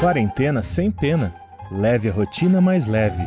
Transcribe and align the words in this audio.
Quarentena 0.00 0.62
sem 0.62 0.92
pena. 0.92 1.34
Leve 1.72 2.08
a 2.08 2.12
rotina 2.12 2.60
mais 2.60 2.86
leve. 2.86 3.20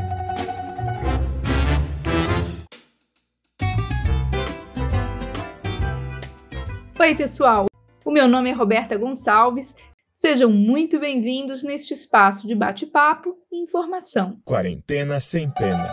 Oi, 6.98 7.16
pessoal. 7.16 7.66
O 8.06 8.10
meu 8.10 8.26
nome 8.26 8.52
é 8.52 8.54
Roberta 8.54 8.98
Gonçalves. 8.98 9.76
Sejam 10.14 10.50
muito 10.50 10.98
bem-vindos 10.98 11.62
neste 11.62 11.94
espaço 11.94 12.48
de 12.48 12.56
bate-papo 12.56 13.38
e 13.52 13.62
informação. 13.62 14.38
Quarentena 14.46 15.20
sem 15.20 15.52
pena. 15.52 15.90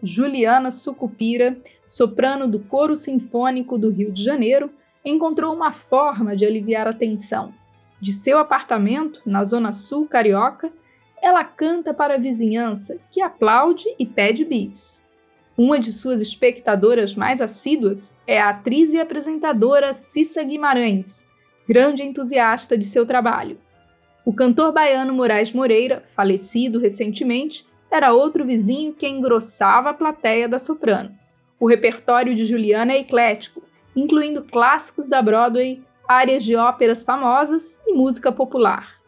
Juliana 0.00 0.70
Sucupira, 0.70 1.58
soprano 1.88 2.46
do 2.46 2.60
Coro 2.60 2.96
Sinfônico 2.96 3.76
do 3.76 3.90
Rio 3.90 4.12
de 4.12 4.22
Janeiro, 4.22 4.70
encontrou 5.04 5.52
uma 5.52 5.72
forma 5.72 6.36
de 6.36 6.46
aliviar 6.46 6.86
a 6.86 6.92
tensão. 6.92 7.52
De 8.00 8.12
seu 8.12 8.38
apartamento, 8.38 9.22
na 9.26 9.44
Zona 9.44 9.72
Sul 9.72 10.06
carioca, 10.06 10.72
ela 11.20 11.42
canta 11.42 11.92
para 11.92 12.14
a 12.14 12.18
vizinhança, 12.18 12.98
que 13.10 13.20
aplaude 13.20 13.86
e 13.98 14.06
pede 14.06 14.44
bis. 14.44 15.04
Uma 15.56 15.80
de 15.80 15.92
suas 15.92 16.20
espectadoras 16.20 17.16
mais 17.16 17.40
assíduas 17.40 18.16
é 18.24 18.40
a 18.40 18.50
atriz 18.50 18.92
e 18.92 19.00
apresentadora 19.00 19.92
Cissa 19.92 20.44
Guimarães, 20.44 21.26
grande 21.68 22.04
entusiasta 22.04 22.78
de 22.78 22.84
seu 22.84 23.04
trabalho. 23.04 23.58
O 24.24 24.32
cantor 24.32 24.72
baiano 24.72 25.12
Moraes 25.12 25.52
Moreira, 25.52 26.04
falecido 26.14 26.78
recentemente, 26.78 27.66
era 27.90 28.12
outro 28.12 28.44
vizinho 28.44 28.92
que 28.92 29.08
engrossava 29.08 29.90
a 29.90 29.94
plateia 29.94 30.48
da 30.48 30.60
soprano. 30.60 31.10
O 31.58 31.66
repertório 31.66 32.36
de 32.36 32.44
Juliana 32.44 32.92
é 32.92 33.00
eclético, 33.00 33.62
incluindo 33.96 34.44
clássicos 34.44 35.08
da 35.08 35.20
Broadway, 35.20 35.82
áreas 36.08 36.42
de 36.42 36.56
óperas 36.56 37.02
famosas 37.02 37.78
e 37.86 37.92
música 37.92 38.32
popular. 38.32 38.98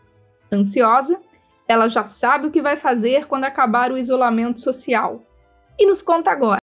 Ansiosa, 0.53 1.19
ela 1.67 1.89
já 1.89 2.05
sabe 2.05 2.49
o 2.49 2.51
que 2.51 2.61
vai 2.61 2.77
fazer 2.77 3.27
quando 3.27 3.45
acabar 3.45 3.91
o 3.91 3.97
isolamento 3.97 4.61
social. 4.61 5.23
E 5.79 5.87
nos 5.87 6.03
conta 6.03 6.31
agora. 6.31 6.61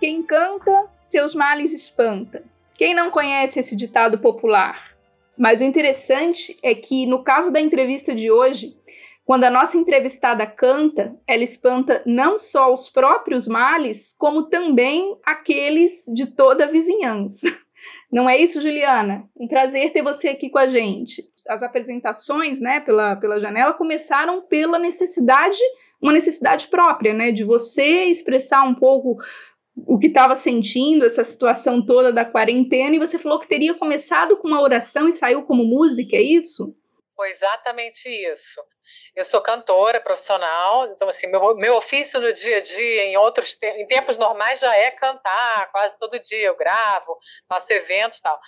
Quem 0.00 0.22
canta, 0.22 0.86
seus 1.08 1.34
males 1.34 1.72
espanta. 1.72 2.42
Quem 2.74 2.94
não 2.94 3.10
conhece 3.10 3.60
esse 3.60 3.76
ditado 3.76 4.18
popular? 4.18 4.96
Mas 5.36 5.60
o 5.60 5.64
interessante 5.64 6.56
é 6.62 6.74
que, 6.74 7.06
no 7.06 7.22
caso 7.22 7.50
da 7.50 7.60
entrevista 7.60 8.14
de 8.14 8.30
hoje, 8.30 8.76
quando 9.28 9.44
a 9.44 9.50
nossa 9.50 9.76
entrevistada 9.76 10.46
canta, 10.46 11.14
ela 11.26 11.44
espanta 11.44 12.02
não 12.06 12.38
só 12.38 12.72
os 12.72 12.88
próprios 12.88 13.46
males, 13.46 14.16
como 14.18 14.44
também 14.44 15.18
aqueles 15.22 16.06
de 16.14 16.34
toda 16.34 16.64
a 16.64 16.70
vizinhança. 16.70 17.46
Não 18.10 18.26
é 18.26 18.40
isso, 18.40 18.62
Juliana? 18.62 19.28
Um 19.38 19.46
prazer 19.46 19.92
ter 19.92 20.02
você 20.02 20.28
aqui 20.28 20.48
com 20.48 20.56
a 20.56 20.66
gente. 20.68 21.22
As 21.46 21.62
apresentações, 21.62 22.58
né, 22.58 22.80
pela, 22.80 23.16
pela 23.16 23.38
janela 23.38 23.74
começaram 23.74 24.40
pela 24.40 24.78
necessidade, 24.78 25.58
uma 26.00 26.14
necessidade 26.14 26.68
própria, 26.68 27.12
né, 27.12 27.30
de 27.30 27.44
você 27.44 28.04
expressar 28.04 28.62
um 28.62 28.74
pouco 28.74 29.18
o 29.76 29.98
que 29.98 30.06
estava 30.06 30.36
sentindo, 30.36 31.04
essa 31.04 31.22
situação 31.22 31.84
toda 31.84 32.10
da 32.10 32.24
quarentena, 32.24 32.96
e 32.96 32.98
você 32.98 33.18
falou 33.18 33.38
que 33.38 33.46
teria 33.46 33.74
começado 33.74 34.38
com 34.38 34.48
uma 34.48 34.62
oração 34.62 35.06
e 35.06 35.12
saiu 35.12 35.42
como 35.42 35.66
música, 35.66 36.16
é 36.16 36.22
isso? 36.22 36.74
Foi 37.18 37.32
exatamente 37.32 38.08
isso. 38.08 38.62
Eu 39.16 39.24
sou 39.24 39.42
cantora 39.42 40.00
profissional, 40.00 40.86
então 40.86 41.08
assim, 41.08 41.26
meu, 41.26 41.56
meu 41.56 41.74
ofício 41.74 42.20
no 42.20 42.32
dia 42.32 42.58
a 42.58 42.60
dia, 42.60 43.06
em 43.06 43.16
outros 43.16 43.58
em 43.60 43.88
tempos 43.88 44.16
normais 44.16 44.60
já 44.60 44.72
é 44.76 44.92
cantar, 44.92 45.68
quase 45.72 45.98
todo 45.98 46.20
dia 46.20 46.46
eu 46.46 46.56
gravo, 46.56 47.18
faço 47.48 47.72
eventos, 47.72 48.20
tal. 48.20 48.38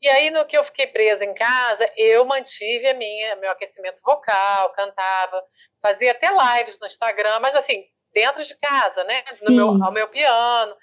E 0.00 0.08
aí 0.08 0.30
no 0.30 0.46
que 0.46 0.56
eu 0.56 0.64
fiquei 0.64 0.86
presa 0.86 1.22
em 1.22 1.34
casa, 1.34 1.92
eu 1.98 2.24
mantive 2.24 2.88
a 2.88 2.94
minha 2.94 3.36
meu 3.36 3.50
aquecimento 3.50 4.00
vocal, 4.02 4.72
cantava, 4.72 5.44
fazia 5.82 6.12
até 6.12 6.30
lives 6.30 6.80
no 6.80 6.86
Instagram, 6.86 7.40
mas 7.40 7.54
assim, 7.54 7.84
dentro 8.14 8.42
de 8.42 8.56
casa, 8.56 9.04
né, 9.04 9.22
no 9.42 9.54
meu, 9.54 9.84
ao 9.84 9.92
meu 9.92 10.08
piano. 10.08 10.74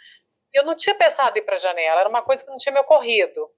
Eu 0.54 0.64
não 0.64 0.76
tinha 0.76 0.94
pensado 0.94 1.36
em 1.36 1.42
ir 1.42 1.44
para 1.44 1.56
a 1.56 1.60
janela, 1.60 2.02
era 2.02 2.10
uma 2.10 2.22
coisa 2.22 2.44
que 2.44 2.52
não 2.52 2.58
tinha 2.58 2.74
me 2.74 2.82
ocorrido. 2.82 3.50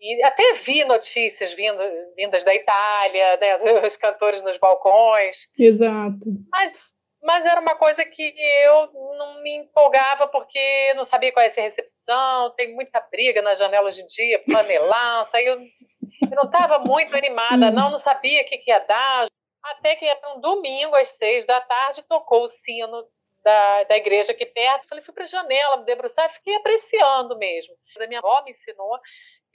E 0.00 0.22
até 0.22 0.54
vi 0.64 0.82
notícias 0.84 1.52
vindo, 1.52 1.78
vindas 2.16 2.42
da 2.42 2.54
Itália, 2.54 3.36
né, 3.36 3.56
os 3.86 3.96
cantores 3.96 4.42
nos 4.42 4.56
balcões. 4.58 5.36
Exato. 5.58 6.24
Mas, 6.50 6.72
mas 7.22 7.44
era 7.44 7.60
uma 7.60 7.76
coisa 7.76 8.02
que 8.04 8.34
eu 8.64 8.90
não 9.18 9.42
me 9.42 9.56
empolgava 9.58 10.26
porque 10.28 10.94
não 10.94 11.04
sabia 11.04 11.32
qual 11.32 11.44
ia 11.44 11.52
ser 11.52 11.60
a 11.60 11.64
recepção, 11.64 12.54
tem 12.56 12.74
muita 12.74 12.98
briga 13.10 13.42
nas 13.42 13.58
janelas 13.58 13.94
de 13.94 14.06
dia, 14.06 14.42
panelança, 14.50 15.40
eu, 15.42 15.60
eu 15.60 16.36
não 16.36 16.44
estava 16.44 16.78
muito 16.78 17.14
animada, 17.14 17.70
não, 17.70 17.90
não 17.90 18.00
sabia 18.00 18.40
o 18.42 18.44
que, 18.46 18.56
que 18.58 18.70
ia 18.70 18.78
dar. 18.78 19.26
Até 19.62 19.94
que 19.96 20.06
era 20.06 20.34
um 20.34 20.40
domingo, 20.40 20.96
às 20.96 21.10
seis 21.18 21.44
da 21.44 21.60
tarde, 21.60 22.02
tocou 22.08 22.44
o 22.44 22.48
sino 22.48 23.04
da, 23.44 23.84
da 23.84 23.96
igreja 23.96 24.32
aqui 24.32 24.46
perto. 24.46 24.88
Falei, 24.88 25.04
fui 25.04 25.14
para 25.14 25.24
a 25.24 25.26
janela, 25.26 25.76
me 25.78 25.84
debruçar, 25.84 26.32
fiquei 26.32 26.54
apreciando 26.56 27.36
mesmo. 27.38 27.74
A 28.00 28.06
minha 28.06 28.20
avó 28.20 28.42
me 28.44 28.52
ensinou 28.52 28.98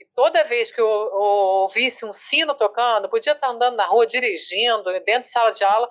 e 0.00 0.04
toda 0.14 0.44
vez 0.44 0.70
que 0.70 0.80
eu, 0.80 0.86
eu 0.86 1.20
ouvisse 1.20 2.04
um 2.04 2.12
sino 2.12 2.54
tocando, 2.54 3.08
podia 3.08 3.32
estar 3.32 3.48
andando 3.48 3.76
na 3.76 3.86
rua 3.86 4.06
dirigindo, 4.06 4.84
dentro 5.04 5.22
de 5.22 5.30
sala 5.30 5.52
de 5.52 5.64
aula, 5.64 5.88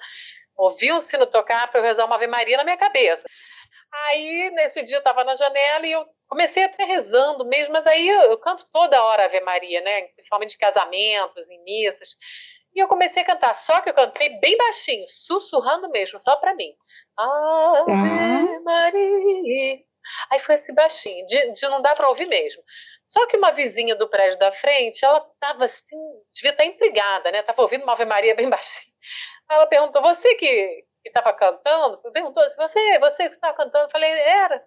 ouvi 0.55 0.91
um 0.91 1.01
sino 1.01 1.25
tocar 1.25 1.69
para 1.69 1.79
eu 1.79 1.83
rezar 1.83 2.05
uma 2.05 2.15
Ave 2.15 2.27
Maria 2.27 2.57
na 2.57 2.63
minha 2.63 2.77
cabeça. 2.77 3.25
Aí, 3.91 4.51
nesse 4.51 4.83
dia, 4.83 4.97
eu 4.97 4.99
estava 4.99 5.23
na 5.23 5.35
janela 5.35 5.87
e 5.87 5.91
eu 5.91 6.05
comecei 6.27 6.63
até 6.63 6.83
rezando 6.83 7.45
mesmo, 7.45 7.73
mas 7.73 7.87
aí 7.87 8.07
eu, 8.07 8.21
eu 8.23 8.37
canto 8.37 8.65
toda 8.71 9.03
hora 9.03 9.25
Ave 9.25 9.41
Maria, 9.41 9.81
né? 9.81 10.03
Principalmente 10.15 10.55
em 10.55 10.59
casamentos, 10.59 11.49
em 11.49 11.63
missas. 11.63 12.09
E 12.75 12.79
eu 12.79 12.87
comecei 12.87 13.23
a 13.23 13.25
cantar, 13.25 13.55
só 13.55 13.79
que 13.79 13.89
eu 13.89 13.93
cantei 13.93 14.37
bem 14.39 14.57
baixinho, 14.57 15.05
sussurrando 15.09 15.89
mesmo, 15.89 16.19
só 16.19 16.35
para 16.35 16.53
mim. 16.55 16.73
Ave 17.17 17.85
tá. 17.85 18.59
Maria. 18.63 19.79
Aí 20.31 20.39
foi 20.41 20.55
assim 20.55 20.73
baixinho, 20.73 21.25
de, 21.25 21.53
de 21.53 21.67
não 21.67 21.81
dar 21.81 21.95
para 21.95 22.09
ouvir 22.09 22.27
mesmo. 22.27 22.61
Só 23.07 23.25
que 23.27 23.37
uma 23.37 23.51
vizinha 23.51 23.95
do 23.95 24.09
prédio 24.09 24.39
da 24.39 24.51
frente, 24.53 25.03
ela 25.03 25.25
estava 25.33 25.65
assim, 25.65 26.21
devia 26.33 26.51
estar 26.51 26.65
intrigada, 26.65 27.31
né? 27.31 27.39
Estava 27.39 27.61
ouvindo 27.61 27.83
uma 27.83 27.93
Ave 27.93 28.05
Maria 28.05 28.35
bem 28.35 28.49
baixinho. 28.49 28.93
Ela 29.49 29.67
perguntou: 29.67 30.01
Você 30.01 30.35
que 30.35 30.85
estava 31.05 31.33
cantando? 31.33 31.97
Perguntou: 32.11 32.43
Você, 32.57 32.99
você 32.99 33.29
que 33.29 33.35
estava 33.35 33.55
cantando? 33.55 33.85
Eu 33.85 33.91
falei: 33.91 34.09
Era. 34.11 34.63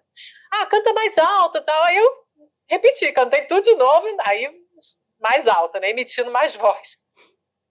Ah, 0.51 0.65
canta 0.67 0.93
mais 0.93 1.17
alto 1.17 1.57
e 1.57 1.61
tal. 1.61 1.83
Aí 1.83 1.97
eu 1.97 2.11
repeti, 2.67 3.11
cantei 3.11 3.45
tudo 3.45 3.63
de 3.63 3.75
novo, 3.75 4.07
aí 4.21 4.49
mais 5.19 5.47
alto, 5.47 5.79
né? 5.79 5.89
Emitindo 5.89 6.31
mais 6.31 6.55
voz. 6.55 6.97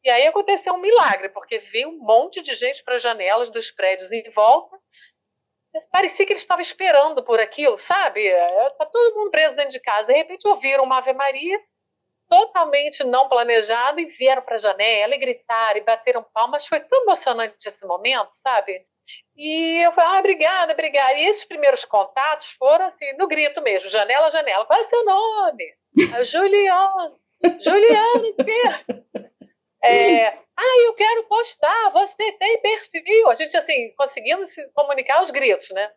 E 0.05 0.11
aí 0.11 0.27
aconteceu 0.27 0.75
um 0.75 0.78
milagre, 0.78 1.28
porque 1.31 1.59
veio 1.59 1.89
um 1.89 1.99
monte 1.99 2.43
de 2.43 2.55
gente 2.55 2.84
para 2.84 2.97
as 2.97 3.03
janelas 3.03 3.51
dos 3.51 3.71
prédios 3.71 4.12
em 4.12 4.31
volta 4.31 4.78
Parecia 5.93 6.27
que 6.27 6.33
eles 6.33 6.43
estavam 6.43 6.62
esperando 6.62 7.23
por 7.23 7.39
aquilo, 7.39 7.79
sabe? 7.79 8.31
Tá 8.79 8.87
todo 8.87 9.17
mundo 9.17 9.31
preso 9.31 9.55
dentro 9.55 9.73
de 9.73 9.81
casa. 9.81 10.06
De 10.06 10.15
repente 10.15 10.47
ouviram 10.49 10.84
uma 10.84 10.99
Ave 10.99 11.12
Maria 11.12 11.61
totalmente 12.29 13.03
não 13.05 13.29
planejada 13.29 14.01
e 14.01 14.07
vieram 14.07 14.43
para 14.43 14.57
a 14.57 14.59
janela 14.59 15.15
e 15.15 15.19
gritaram 15.19 15.78
e 15.78 15.84
bateram 15.84 16.25
palmas. 16.33 16.67
Foi 16.67 16.81
tão 16.81 17.03
emocionante 17.03 17.57
esse 17.67 17.87
momento, 17.87 18.31
sabe? 18.43 18.84
E 19.37 19.84
eu 19.84 19.93
falei, 19.93 20.17
ah, 20.17 20.21
obrigada, 20.21 20.73
obrigada. 20.73 21.15
E 21.15 21.27
esses 21.27 21.45
primeiros 21.45 21.84
contatos 21.84 22.47
foram 22.59 22.87
assim, 22.87 23.12
no 23.17 23.27
grito 23.27 23.62
mesmo, 23.62 23.89
janela, 23.89 24.31
janela. 24.31 24.67
Qual 24.67 24.78
é 24.78 24.84
seu 24.84 25.05
nome? 25.05 25.75
Juliana. 26.25 27.15
Juliana, 27.61 28.28
é, 29.83 30.28
ah, 30.28 30.81
eu 30.87 30.94
quero 30.94 31.25
postar, 31.25 31.91
você 31.91 32.33
tem 32.33 32.61
perfil. 32.61 33.31
A 33.31 33.34
gente, 33.34 33.56
assim, 33.56 33.93
conseguindo 33.97 34.47
se 34.47 34.72
comunicar 34.72 35.19
aos 35.19 35.31
gritos, 35.31 35.71
né? 35.71 35.91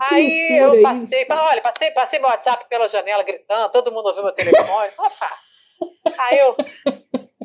Aí 0.00 0.58
eu 0.60 0.80
passei, 0.82 1.22
isso. 1.22 1.32
olha, 1.32 1.60
passei, 1.60 1.90
passei 1.90 2.18
meu 2.20 2.28
WhatsApp 2.28 2.68
pela 2.68 2.88
janela 2.88 3.24
gritando, 3.24 3.72
todo 3.72 3.90
mundo 3.90 4.06
ouviu 4.06 4.22
meu 4.22 4.32
telefone. 4.32 4.92
Opa! 4.96 5.38
Aí 6.18 6.38
eu. 6.38 6.56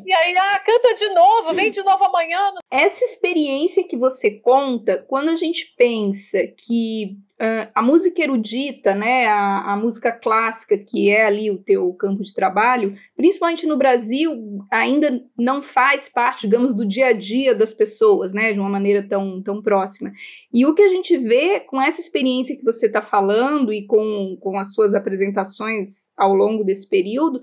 E 0.04 0.12
aí, 0.12 0.36
ah, 0.36 0.58
canta 0.58 0.94
de 0.94 1.14
novo, 1.14 1.54
vem 1.54 1.70
de 1.70 1.82
novo 1.82 2.04
amanhã. 2.04 2.52
Essa 2.70 3.04
experiência 3.06 3.88
que 3.88 3.96
você 3.96 4.32
conta, 4.32 5.02
quando 5.08 5.30
a 5.30 5.36
gente 5.36 5.74
pensa 5.78 6.38
que 6.58 7.16
uh, 7.40 7.70
a 7.74 7.82
música 7.82 8.22
erudita, 8.22 8.94
né, 8.94 9.26
a, 9.26 9.72
a, 9.72 9.76
música 9.76 10.12
clássica, 10.12 10.76
que 10.76 11.10
é 11.10 11.24
ali 11.24 11.50
o 11.50 11.56
teu 11.56 11.90
campo 11.94 12.22
de 12.22 12.34
trabalho, 12.34 12.94
principalmente 13.16 13.66
no 13.66 13.78
Brasil, 13.78 14.30
ainda 14.70 15.22
não 15.38 15.62
faz 15.62 16.06
parte, 16.08 16.42
digamos, 16.42 16.76
do 16.76 16.86
dia 16.86 17.06
a 17.06 17.12
dia 17.14 17.54
das 17.54 17.72
pessoas, 17.72 18.34
né, 18.34 18.52
de 18.52 18.60
uma 18.60 18.68
maneira 18.68 19.06
tão, 19.08 19.42
tão 19.42 19.62
próxima. 19.62 20.12
E 20.52 20.66
o 20.66 20.74
que 20.74 20.82
a 20.82 20.88
gente 20.90 21.16
vê 21.16 21.60
com 21.60 21.80
essa 21.80 22.00
experiência 22.00 22.56
que 22.56 22.64
você 22.64 22.88
está 22.88 23.00
falando 23.00 23.72
e 23.72 23.86
com, 23.86 24.36
com 24.38 24.58
as 24.58 24.74
suas 24.74 24.94
apresentações 24.94 26.08
ao 26.14 26.34
longo 26.34 26.62
desse 26.62 26.86
período 26.86 27.40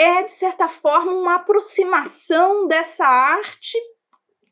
é, 0.00 0.22
de 0.22 0.32
certa 0.32 0.66
forma, 0.66 1.12
uma 1.12 1.34
aproximação 1.34 2.66
dessa 2.66 3.04
arte 3.04 3.76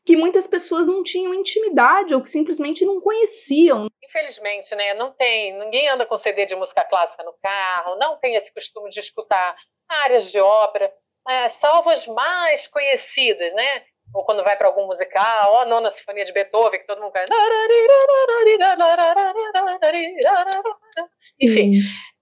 que 0.05 0.15
muitas 0.15 0.45
pessoas 0.45 0.85
não 0.85 1.03
tinham 1.03 1.33
intimidade 1.33 2.13
ou 2.13 2.21
que 2.21 2.29
simplesmente 2.29 2.85
não 2.85 3.01
conheciam. 3.01 3.87
Infelizmente, 4.03 4.75
né? 4.75 4.93
Não 4.93 5.11
tem, 5.11 5.57
ninguém 5.57 5.89
anda 5.89 6.05
com 6.05 6.17
CD 6.17 6.45
de 6.45 6.55
música 6.55 6.83
clássica 6.83 7.23
no 7.23 7.33
carro, 7.41 7.97
não 7.97 8.19
tem 8.19 8.35
esse 8.35 8.53
costume 8.53 8.91
de 8.91 8.99
escutar 8.99 9.55
áreas 9.87 10.31
de 10.31 10.39
ópera, 10.39 10.93
é, 11.27 11.49
salvo 11.49 11.89
as 11.89 12.05
mais 12.05 12.67
conhecidas, 12.67 13.51
né? 13.55 13.83
Ou 14.13 14.23
quando 14.25 14.43
vai 14.43 14.55
para 14.55 14.67
algum 14.67 14.85
musical, 14.85 15.53
ou 15.53 15.59
a 15.59 15.65
nona 15.65 15.89
sinfonia 15.89 16.25
de 16.25 16.31
Beethoven, 16.31 16.79
que 16.79 16.85
todo 16.85 17.01
mundo 17.01 17.11
cai. 17.11 17.25
Enfim, 21.41 21.73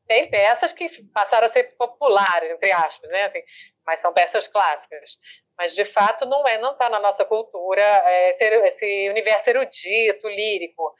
tem 0.07 0.29
peças 0.29 0.73
que 0.73 0.89
passaram 1.13 1.47
a 1.47 1.49
ser 1.49 1.75
populares, 1.77 2.51
entre 2.51 2.71
aspas, 2.71 3.09
né? 3.09 3.25
Assim, 3.25 3.41
mas 3.85 3.99
são 3.99 4.13
peças 4.13 4.47
clássicas. 4.47 5.17
Mas 5.57 5.73
de 5.73 5.85
fato 5.85 6.25
não 6.25 6.47
é, 6.47 6.59
não 6.59 6.71
está 6.71 6.89
na 6.89 6.99
nossa 6.99 7.25
cultura 7.25 7.81
é, 7.81 8.31
esse, 8.31 8.43
esse 8.43 9.09
universo 9.09 9.49
erudito, 9.49 10.27
lírico. 10.27 10.93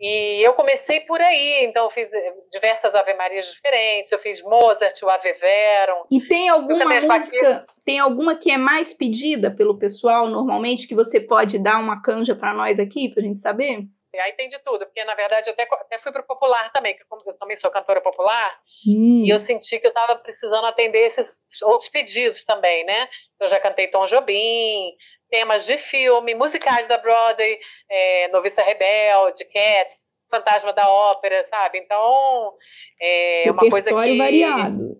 E 0.00 0.40
eu 0.42 0.54
comecei 0.54 1.00
por 1.00 1.20
aí, 1.20 1.66
então 1.66 1.84
eu 1.84 1.90
fiz 1.90 2.10
eh, 2.10 2.34
diversas 2.50 2.94
Ave 2.94 3.12
Marias 3.12 3.44
diferentes, 3.44 4.10
eu 4.10 4.18
fiz 4.18 4.42
Mozart, 4.42 4.98
o 5.02 5.10
Ave 5.10 5.34
Verum. 5.34 6.04
E 6.10 6.22
tem 6.22 6.48
alguma 6.48 6.86
música, 6.86 7.66
tem 7.84 7.98
alguma 7.98 8.34
que 8.34 8.50
é 8.50 8.56
mais 8.56 8.94
pedida 8.94 9.50
pelo 9.50 9.78
pessoal 9.78 10.26
normalmente, 10.26 10.88
que 10.88 10.94
você 10.94 11.20
pode 11.20 11.58
dar 11.58 11.78
uma 11.78 12.00
canja 12.00 12.34
para 12.34 12.54
nós 12.54 12.78
aqui, 12.78 13.10
para 13.10 13.22
a 13.22 13.26
gente 13.26 13.40
saber? 13.40 13.80
Aí 14.18 14.32
tem 14.32 14.48
de 14.48 14.58
tudo, 14.60 14.84
porque 14.86 15.04
na 15.04 15.14
verdade 15.14 15.48
eu 15.48 15.52
até, 15.52 15.62
até 15.62 15.98
fui 15.98 16.10
pro 16.10 16.24
popular 16.24 16.72
também, 16.72 16.96
que 16.96 17.02
eu 17.02 17.38
também 17.38 17.56
sou 17.56 17.70
cantora 17.70 18.00
popular, 18.00 18.58
hum. 18.86 19.22
e 19.24 19.30
eu 19.30 19.38
senti 19.40 19.78
que 19.78 19.86
eu 19.86 19.90
estava 19.90 20.16
precisando 20.16 20.66
atender 20.66 21.06
esses 21.06 21.38
outros 21.62 21.88
pedidos 21.90 22.44
também, 22.44 22.84
né? 22.84 23.08
Eu 23.38 23.48
já 23.48 23.60
cantei 23.60 23.86
Tom 23.88 24.06
Jobim, 24.06 24.96
temas 25.30 25.64
de 25.64 25.78
filme, 25.78 26.34
musicais 26.34 26.86
da 26.88 26.98
Broadway, 26.98 27.58
é, 27.88 28.28
Noviça 28.28 28.62
Rebelde, 28.62 29.44
Cats, 29.44 30.10
Fantasma 30.28 30.72
da 30.72 30.88
Ópera, 30.88 31.46
sabe? 31.48 31.78
Então, 31.78 32.54
é 33.00 33.44
uma 33.50 33.70
coisa 33.70 33.88
que... 33.88 34.18
variado. 34.18 34.98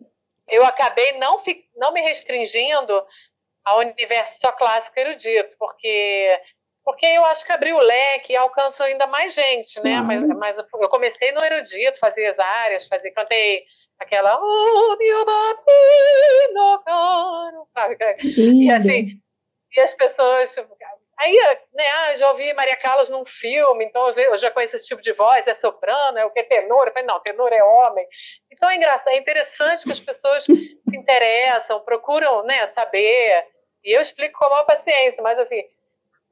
Eu 0.48 0.64
acabei 0.64 1.12
não, 1.18 1.42
não 1.76 1.92
me 1.92 2.00
restringindo 2.00 2.92
ao 3.64 3.78
universo 3.78 4.40
só 4.40 4.52
clássico 4.52 4.98
erudito, 4.98 5.54
porque 5.58 6.40
porque 6.84 7.06
eu 7.06 7.24
acho 7.26 7.44
que 7.44 7.52
abriu 7.52 7.76
o 7.76 7.80
leque 7.80 8.32
e 8.32 8.36
alcançou 8.36 8.86
ainda 8.86 9.06
mais 9.06 9.34
gente, 9.34 9.80
né? 9.80 10.00
Uhum. 10.00 10.06
Mas, 10.06 10.26
mas 10.26 10.58
eu 10.58 10.88
comecei 10.88 11.32
no 11.32 11.44
erudito, 11.44 11.98
fazia 11.98 12.30
as 12.30 12.38
áreas, 12.38 12.86
fazia, 12.86 13.12
cantei 13.12 13.64
aquela 13.98 14.38
oh, 14.40 14.96
meu 14.96 15.24
bambino 15.24 16.82
caro, 16.84 17.68
sabe? 17.74 17.96
E 18.36 18.70
assim, 18.70 19.20
e 19.76 19.80
as 19.80 19.94
pessoas 19.94 20.54
aí, 21.20 21.36
né, 21.74 21.86
ah, 21.86 22.16
já 22.16 22.30
ouvi 22.30 22.52
Maria 22.54 22.76
Callas 22.76 23.10
num 23.10 23.24
filme, 23.26 23.84
então 23.84 24.08
eu 24.08 24.38
já 24.38 24.50
conheço 24.50 24.76
esse 24.76 24.86
tipo 24.86 25.02
de 25.02 25.12
voz, 25.12 25.46
é 25.46 25.54
soprano, 25.56 26.18
é 26.18 26.24
o 26.24 26.30
que 26.30 26.42
tenor, 26.44 26.86
eu 26.86 26.92
falei, 26.92 27.06
não, 27.06 27.20
tenor 27.20 27.52
é 27.52 27.62
homem. 27.62 28.06
Então 28.50 28.70
é 28.70 28.76
engraçado, 28.76 29.08
é 29.08 29.18
interessante 29.18 29.84
que 29.84 29.92
as 29.92 30.00
pessoas 30.00 30.44
se 30.44 30.96
interessam, 30.96 31.80
procuram, 31.80 32.42
né, 32.44 32.68
saber. 32.68 33.44
E 33.84 33.96
eu 33.96 34.00
explico 34.00 34.38
com 34.38 34.46
a 34.46 34.50
maior 34.50 34.64
paciência, 34.64 35.22
mas 35.22 35.38
assim, 35.38 35.62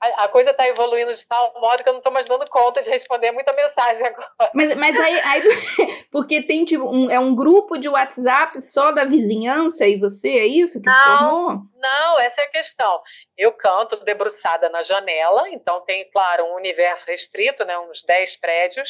a, 0.00 0.24
a 0.24 0.28
coisa 0.28 0.50
está 0.50 0.66
evoluindo 0.68 1.12
de 1.12 1.26
tal 1.26 1.52
modo 1.60 1.82
que 1.82 1.88
eu 1.88 1.92
não 1.92 1.98
estou 1.98 2.12
mais 2.12 2.26
dando 2.26 2.48
conta 2.48 2.82
de 2.82 2.88
responder 2.88 3.32
muita 3.32 3.52
mensagem 3.52 4.06
agora. 4.06 4.50
Mas, 4.54 4.74
mas 4.74 4.98
aí, 4.98 5.20
aí 5.20 5.42
porque 6.12 6.42
tem 6.42 6.64
tipo 6.64 6.84
um, 6.88 7.10
é 7.10 7.18
um 7.18 7.34
grupo 7.34 7.76
de 7.76 7.88
WhatsApp 7.88 8.60
só 8.60 8.92
da 8.92 9.04
vizinhança 9.04 9.86
e 9.86 9.98
você, 9.98 10.28
é 10.30 10.46
isso 10.46 10.80
que 10.80 10.86
não? 10.86 11.62
Não, 11.74 12.20
essa 12.20 12.40
é 12.40 12.44
a 12.44 12.50
questão. 12.50 13.00
Eu 13.36 13.52
canto 13.52 14.04
debruçada 14.04 14.68
na 14.68 14.82
janela, 14.82 15.48
então 15.50 15.80
tem, 15.80 16.08
claro, 16.10 16.44
um 16.44 16.54
universo 16.54 17.06
restrito, 17.06 17.64
né, 17.64 17.78
uns 17.78 18.04
10 18.04 18.36
prédios 18.36 18.88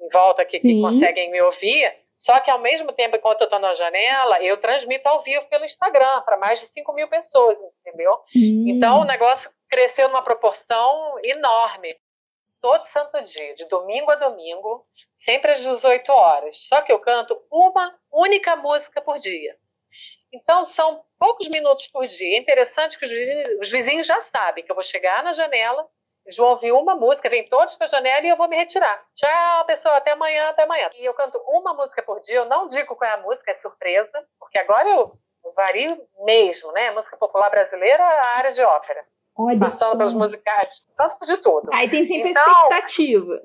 em 0.00 0.08
volta 0.10 0.42
aqui 0.42 0.60
que 0.60 0.80
conseguem 0.80 1.30
me 1.30 1.40
ouvir. 1.40 1.92
Só 2.14 2.40
que 2.40 2.50
ao 2.50 2.58
mesmo 2.58 2.92
tempo, 2.92 3.16
enquanto 3.16 3.42
eu 3.42 3.44
estou 3.44 3.60
na 3.60 3.74
janela, 3.74 4.42
eu 4.42 4.56
transmito 4.56 5.08
ao 5.08 5.22
vivo 5.22 5.46
pelo 5.48 5.64
Instagram 5.64 6.20
para 6.22 6.36
mais 6.36 6.60
de 6.60 6.66
5 6.66 6.92
mil 6.92 7.08
pessoas, 7.08 7.56
entendeu? 7.80 8.12
Hum. 8.34 8.64
Então 8.66 9.00
o 9.00 9.04
negócio 9.04 9.48
cresceu 9.68 10.08
numa 10.08 10.22
proporção 10.22 11.18
enorme. 11.22 11.96
Todo 12.60 12.88
santo 12.88 13.22
dia, 13.22 13.54
de 13.54 13.66
domingo 13.66 14.10
a 14.10 14.16
domingo, 14.16 14.84
sempre 15.20 15.52
às 15.52 15.60
18 15.60 16.10
horas. 16.10 16.56
Só 16.68 16.82
que 16.82 16.92
eu 16.92 16.98
canto 16.98 17.40
uma 17.50 17.96
única 18.10 18.56
música 18.56 19.00
por 19.00 19.18
dia. 19.18 19.56
Então 20.32 20.64
são 20.64 21.04
poucos 21.18 21.48
minutos 21.48 21.86
por 21.88 22.06
dia. 22.06 22.36
É 22.36 22.40
interessante 22.40 22.98
que 22.98 23.04
os 23.04 23.10
vizinhos, 23.10 23.60
os 23.60 23.70
vizinhos 23.70 24.06
já 24.06 24.22
sabem 24.24 24.64
que 24.64 24.70
eu 24.70 24.74
vou 24.74 24.84
chegar 24.84 25.22
na 25.22 25.32
janela, 25.32 25.88
eles 26.26 26.36
vão 26.36 26.50
ouvir 26.50 26.72
uma 26.72 26.94
música, 26.94 27.30
vem 27.30 27.48
todos 27.48 27.74
para 27.76 27.86
a 27.86 27.90
janela 27.90 28.26
e 28.26 28.28
eu 28.28 28.36
vou 28.36 28.48
me 28.48 28.56
retirar. 28.56 29.02
Tchau, 29.14 29.64
pessoal, 29.64 29.94
até 29.94 30.10
amanhã, 30.10 30.48
até 30.48 30.64
amanhã. 30.64 30.90
E 30.96 31.04
eu 31.04 31.14
canto 31.14 31.38
uma 31.46 31.72
música 31.72 32.02
por 32.02 32.20
dia, 32.20 32.36
eu 32.36 32.44
não 32.44 32.68
digo 32.68 32.94
qual 32.96 33.10
é 33.10 33.14
a 33.14 33.22
música, 33.22 33.50
é 33.50 33.58
surpresa, 33.58 34.26
porque 34.38 34.58
agora 34.58 34.88
eu 34.88 35.18
vario 35.54 36.06
mesmo, 36.24 36.70
né? 36.72 36.90
Música 36.90 37.16
popular 37.16 37.48
brasileira, 37.48 38.04
a 38.04 38.36
área 38.36 38.52
de 38.52 38.60
ópera. 38.62 39.06
Olha 39.38 39.58
passando 39.58 39.96
pelos 39.96 40.14
musicais, 40.14 40.82
tanto 40.96 41.24
de 41.24 41.36
tudo. 41.36 41.72
Aí 41.72 41.88
tem 41.88 42.04
sempre 42.04 42.30
então, 42.30 42.42
expectativa. 42.44 43.40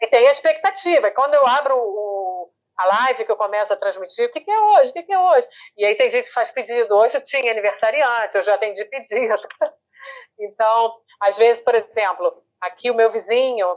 E 0.00 0.06
tem 0.08 0.26
a 0.26 0.32
expectativa. 0.32 1.06
E 1.06 1.12
quando 1.12 1.34
eu 1.34 1.46
abro 1.46 1.76
o, 1.76 2.50
a 2.76 2.84
live 2.84 3.24
que 3.24 3.30
eu 3.30 3.36
começo 3.36 3.72
a 3.72 3.76
transmitir, 3.76 4.26
o 4.26 4.32
que, 4.32 4.40
que 4.40 4.50
é 4.50 4.60
hoje? 4.60 4.90
O 4.90 4.92
que, 4.92 5.02
que 5.04 5.12
é 5.12 5.18
hoje? 5.18 5.46
E 5.76 5.84
aí 5.84 5.94
tem 5.94 6.10
gente 6.10 6.26
que 6.26 6.34
faz 6.34 6.50
pedido. 6.50 6.96
Hoje 6.96 7.16
eu 7.16 7.24
tinha 7.24 7.52
aniversariante, 7.52 8.36
eu 8.36 8.42
já 8.42 8.54
atendi 8.54 8.84
pedido. 8.86 9.38
então, 10.40 10.94
às 11.20 11.36
vezes, 11.36 11.62
por 11.62 11.76
exemplo, 11.76 12.42
aqui 12.60 12.90
o 12.90 12.94
meu 12.94 13.12
vizinho 13.12 13.68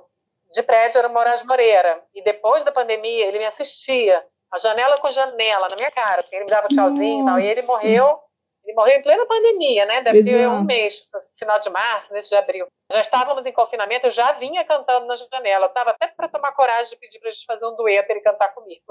de 0.54 0.64
prédio 0.64 0.98
era 0.98 1.08
o 1.08 1.14
Moraes 1.14 1.44
Moreira. 1.44 2.04
E 2.16 2.24
depois 2.24 2.66
da 2.66 2.72
pandemia, 2.72 3.28
ele 3.28 3.38
me 3.38 3.46
assistia, 3.46 4.26
a 4.52 4.58
janela 4.58 4.98
com 4.98 5.12
janela, 5.12 5.68
na 5.70 5.76
minha 5.76 5.92
cara. 5.92 6.22
Assim, 6.22 6.36
ele 6.36 6.46
me 6.46 6.52
dava 6.52 6.68
tchauzinho 6.68 7.24
e 7.24 7.26
tal. 7.28 7.40
E 7.40 7.46
ele 7.46 7.62
morreu 7.62 8.20
ele 8.64 8.74
morreu 8.76 8.98
em 8.98 9.04
plena 9.04 9.26
pandemia, 9.26 9.86
né? 9.86 10.02
Deve 10.02 10.24
ter 10.24 10.48
um 10.48 10.64
mês, 10.64 10.96
final 11.38 11.60
de 11.60 11.70
março, 11.70 12.12
início 12.12 12.30
de 12.30 12.36
abril. 12.36 12.68
Já 12.90 13.02
estávamos 13.02 13.46
em 13.46 13.52
confinamento, 13.52 14.08
eu 14.08 14.12
já 14.12 14.32
vinha 14.34 14.64
cantando 14.64 15.06
na 15.06 15.18
janela. 15.18 15.68
Estava 15.68 15.92
até 15.92 16.08
para 16.08 16.30
tomar 16.30 16.54
coragem 16.54 16.90
de 16.92 16.98
pedir 16.98 17.20
para 17.20 17.30
a 17.30 17.34
gente 17.34 17.46
fazer 17.46 17.66
um 17.66 17.76
dueto 17.76 18.10
ele 18.10 18.22
cantar 18.22 18.54
comigo. 18.54 18.82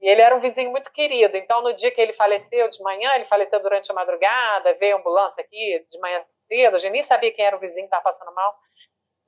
E 0.00 0.08
ele 0.08 0.20
era 0.20 0.34
um 0.34 0.40
vizinho 0.40 0.70
muito 0.70 0.92
querido. 0.92 1.36
Então, 1.36 1.62
no 1.62 1.72
dia 1.74 1.90
que 1.92 2.00
ele 2.00 2.12
faleceu 2.14 2.68
de 2.68 2.82
manhã, 2.82 3.10
ele 3.14 3.26
faleceu 3.26 3.60
durante 3.60 3.90
a 3.92 3.94
madrugada, 3.94 4.74
veio 4.74 4.96
a 4.96 4.98
ambulância 4.98 5.40
aqui 5.40 5.86
de 5.88 5.98
manhã 6.00 6.24
cedo. 6.48 6.76
A 6.76 6.78
gente 6.80 6.92
nem 6.92 7.04
sabia 7.04 7.32
quem 7.32 7.44
era 7.44 7.56
o 7.56 7.60
vizinho 7.60 7.88
que 7.88 7.94
estava 7.94 8.12
passando 8.12 8.34
mal. 8.34 8.54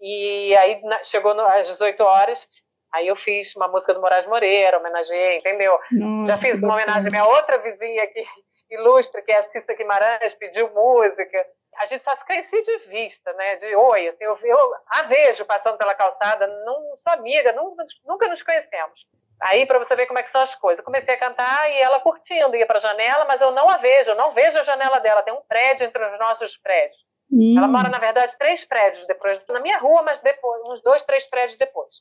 E 0.01 0.57
aí 0.57 0.81
chegou 1.05 1.33
às 1.41 1.69
18 1.69 2.03
horas, 2.03 2.49
Aí 2.93 3.09
eu 3.09 3.17
fiz 3.17 3.55
uma 3.57 3.67
música 3.67 3.93
do 3.93 4.01
Moraes 4.01 4.25
Moreira, 4.25 4.79
homenageei, 4.79 5.39
entendeu? 5.39 5.77
Nossa, 5.91 6.29
Já 6.29 6.37
fiz 6.37 6.63
uma 6.63 6.75
homenagem 6.75 7.09
à 7.09 7.11
minha 7.11 7.27
outra 7.27 7.59
vizinha 7.59 8.05
aqui, 8.05 8.25
ilustre, 8.75 9.23
que 9.23 9.33
é 9.33 9.39
a 9.39 9.51
Cissa 9.51 9.75
Guimarães, 9.75 10.35
pediu 10.35 10.71
música. 10.73 11.47
A 11.77 11.87
gente 11.87 12.05
só 12.05 12.15
se 12.17 12.27
conhecia 12.27 12.63
de 12.63 12.79
vista, 12.89 13.33
né? 13.33 13.57
De 13.57 13.75
oi, 13.75 14.09
assim, 14.09 14.25
eu, 14.25 14.39
eu 14.43 14.75
a 14.89 15.03
vejo 15.03 15.45
passando 15.45 15.77
pela 15.77 15.95
calçada, 15.95 16.47
não 16.47 16.97
sou 17.03 17.13
amiga, 17.13 17.53
não, 17.53 17.75
nunca 18.05 18.29
nos 18.29 18.43
conhecemos. 18.43 19.01
Aí, 19.43 19.67
para 19.67 19.79
você 19.81 19.97
ver 19.97 20.07
como 20.07 20.19
é 20.19 20.23
que 20.23 20.31
são 20.31 20.41
as 20.41 20.55
coisas. 20.57 20.79
Eu 20.79 20.85
comecei 20.85 21.15
a 21.15 21.19
cantar 21.19 21.71
e 21.71 21.81
ela 21.81 22.01
curtindo, 22.01 22.55
ia 22.57 22.67
para 22.67 22.79
a 22.79 22.83
janela, 22.83 23.25
mas 23.25 23.41
eu 23.41 23.51
não 23.51 23.69
a 23.69 23.79
vejo, 23.79 24.11
eu 24.11 24.15
não 24.17 24.33
vejo 24.33 24.59
a 24.59 24.63
janela 24.63 25.01
dela. 25.01 25.23
Tem 25.23 25.35
um 25.35 25.43
prédio 25.43 25.85
entre 25.85 26.05
os 26.05 26.19
nossos 26.19 26.57
prédios. 26.59 26.99
Hum. 27.33 27.55
Ela 27.59 27.67
mora, 27.67 27.89
na 27.89 27.99
verdade, 27.99 28.37
três 28.39 28.65
prédios 28.65 29.07
depois, 29.07 29.45
na 29.49 29.61
minha 29.61 29.79
rua, 29.79 30.03
mas 30.03 30.21
depois, 30.21 30.63
uns 30.69 30.83
dois, 30.83 31.03
três 31.05 31.29
prédios 31.29 31.59
depois. 31.59 31.93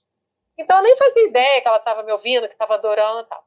Então, 0.57 0.77
eu 0.77 0.83
nem 0.83 0.95
fazia 0.95 1.27
ideia 1.27 1.61
que 1.61 1.67
ela 1.67 1.77
estava 1.77 2.03
me 2.03 2.11
ouvindo, 2.11 2.47
que 2.47 2.53
estava 2.53 2.75
adorando 2.75 3.21
e 3.21 3.25
tal 3.25 3.43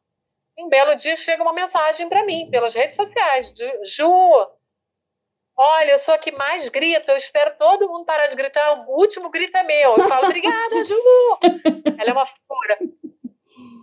um 0.58 0.68
belo 0.68 0.96
dia 0.96 1.16
chega 1.16 1.42
uma 1.42 1.52
mensagem 1.52 2.08
para 2.08 2.24
mim 2.24 2.48
pelas 2.50 2.74
redes 2.74 2.96
sociais 2.96 3.52
de 3.52 3.84
Ju, 3.84 4.48
olha, 5.56 5.92
eu 5.92 5.98
sou 6.00 6.14
a 6.14 6.18
que 6.18 6.32
mais 6.32 6.68
grita, 6.68 7.12
eu 7.12 7.18
espero 7.18 7.56
todo 7.58 7.88
mundo 7.88 8.04
parar 8.04 8.26
de 8.26 8.36
gritar, 8.36 8.86
o 8.88 8.98
último 8.98 9.30
grito 9.30 9.56
é 9.56 9.62
meu. 9.62 9.96
Eu 9.96 10.08
falo, 10.08 10.26
obrigada, 10.26 10.84
Ju. 10.84 10.94
Ela 11.98 12.10
é 12.10 12.12
uma 12.12 12.26
figura. 12.26 12.78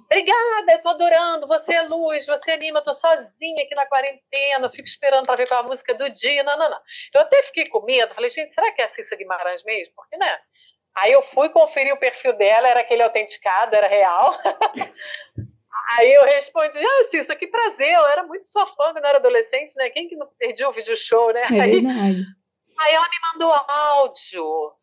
Obrigada, 0.05 0.73
eu 0.73 0.81
tô 0.81 0.89
adorando, 0.89 1.47
você 1.47 1.73
é 1.73 1.81
luz, 1.83 2.25
você 2.27 2.51
anima, 2.51 2.79
eu 2.79 2.83
tô 2.83 2.93
sozinha 2.93 3.63
aqui 3.63 3.73
na 3.73 3.87
quarentena, 3.87 4.69
fico 4.69 4.87
esperando 4.87 5.25
para 5.25 5.37
ver 5.37 5.47
qual 5.47 5.61
é 5.61 5.63
a 5.63 5.67
música 5.67 5.95
do 5.95 6.07
dia, 6.11 6.43
não, 6.43 6.55
não, 6.55 6.69
não. 6.69 6.79
Eu 7.15 7.21
até 7.21 7.41
fiquei 7.43 7.67
com 7.67 7.81
medo, 7.81 8.13
falei, 8.13 8.29
gente, 8.29 8.53
será 8.53 8.71
que 8.73 8.81
é 8.83 8.85
a 8.85 8.89
Cissa 8.89 9.15
Guimarães 9.15 9.63
mesmo? 9.63 9.93
Porque, 9.95 10.15
né? 10.17 10.39
Aí 10.95 11.11
eu 11.11 11.23
fui 11.33 11.49
conferir 11.49 11.91
o 11.93 11.97
perfil 11.97 12.33
dela, 12.33 12.67
era 12.67 12.81
aquele 12.81 13.01
autenticado, 13.01 13.75
era 13.75 13.87
real. 13.87 14.37
Aí 15.89 16.13
eu 16.13 16.23
respondi, 16.23 16.79
ah, 16.79 17.07
Cissa, 17.09 17.35
que 17.35 17.47
prazer, 17.47 17.93
eu 17.93 18.05
era 18.07 18.23
muito 18.23 18.47
sua 18.49 18.65
fã 18.67 18.93
quando 18.93 19.05
era 19.05 19.17
adolescente, 19.17 19.75
né? 19.75 19.89
Quem 19.89 20.07
que 20.07 20.15
não 20.15 20.27
perdia 20.39 20.69
o 20.69 20.73
vídeo 20.73 20.95
show, 20.97 21.33
né? 21.33 21.41
É 21.41 21.61
aí, 21.61 21.85
aí 22.79 22.93
ela 22.93 23.09
me 23.09 23.17
mandou 23.33 23.53
áudio 23.53 24.73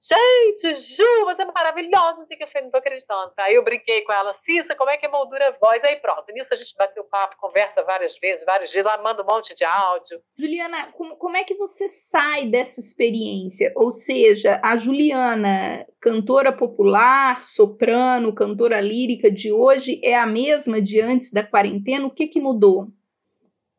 gente, 0.00 0.74
Ju, 0.74 1.24
você 1.24 1.42
é 1.42 1.44
maravilhosa, 1.46 2.22
o 2.22 2.26
que, 2.26 2.42
eu 2.42 2.48
falei, 2.48 2.64
não 2.64 2.70
tô 2.70 2.78
acreditando. 2.78 3.32
Aí 3.38 3.54
eu 3.54 3.64
brinquei 3.64 4.02
com 4.02 4.12
ela, 4.12 4.36
Cissa, 4.44 4.74
como 4.74 4.90
é 4.90 4.96
que 4.96 5.06
é 5.06 5.08
moldura 5.08 5.56
voz? 5.60 5.82
Aí 5.84 5.96
pronto, 5.96 6.32
nisso 6.32 6.52
a 6.52 6.56
gente 6.56 6.74
bateu 6.76 7.04
papo, 7.04 7.36
conversa 7.38 7.82
várias 7.82 8.18
vezes, 8.18 8.44
vários 8.44 8.70
dias, 8.70 8.84
ela 8.84 9.02
manda 9.02 9.22
um 9.22 9.26
monte 9.26 9.54
de 9.54 9.64
áudio. 9.64 10.20
Juliana, 10.38 10.92
como, 10.92 11.16
como 11.16 11.36
é 11.36 11.44
que 11.44 11.54
você 11.54 11.88
sai 11.88 12.46
dessa 12.46 12.80
experiência? 12.80 13.72
Ou 13.74 13.90
seja, 13.90 14.60
a 14.62 14.76
Juliana, 14.76 15.86
cantora 16.00 16.52
popular, 16.52 17.42
soprano, 17.42 18.34
cantora 18.34 18.80
lírica 18.80 19.30
de 19.30 19.52
hoje, 19.52 20.00
é 20.04 20.14
a 20.14 20.26
mesma 20.26 20.80
de 20.80 21.00
antes 21.00 21.32
da 21.32 21.42
quarentena? 21.42 22.06
O 22.06 22.10
que 22.10 22.26
que 22.26 22.40
mudou? 22.40 22.88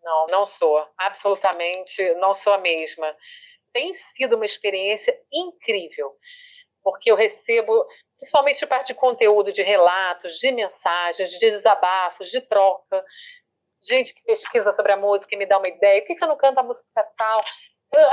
não, 0.08 0.28
não 0.28 0.46
sou. 0.46 0.88
Absolutamente 0.98 2.02
não 2.16 2.34
sou 2.34 2.54
a 2.54 2.58
mesma. 2.58 3.14
Tem 3.78 3.94
sido 3.94 4.38
uma 4.38 4.46
experiência 4.48 5.16
incrível, 5.32 6.12
porque 6.84 7.12
eu 7.12 7.16
recebo, 7.16 7.86
principalmente 8.18 8.66
parte 8.66 8.88
de 8.88 8.96
conteúdo, 8.96 9.54
de 9.54 9.62
relatos, 9.62 10.40
de 10.40 10.52
mensagens, 10.52 11.30
de 11.30 11.38
desabafos, 11.38 12.32
de 12.32 12.42
troca, 12.42 13.06
gente 13.88 14.16
que 14.16 14.24
pesquisa 14.24 14.74
sobre 14.74 14.94
a 14.94 14.98
música 14.98 15.36
e 15.36 15.38
me 15.38 15.46
dá 15.46 15.60
uma 15.60 15.68
ideia. 15.68 16.02
Por 16.02 16.08
que 16.08 16.18
você 16.18 16.26
não 16.26 16.36
canta 16.36 16.62
a 16.62 16.64
música 16.64 16.84
tal? 17.16 17.44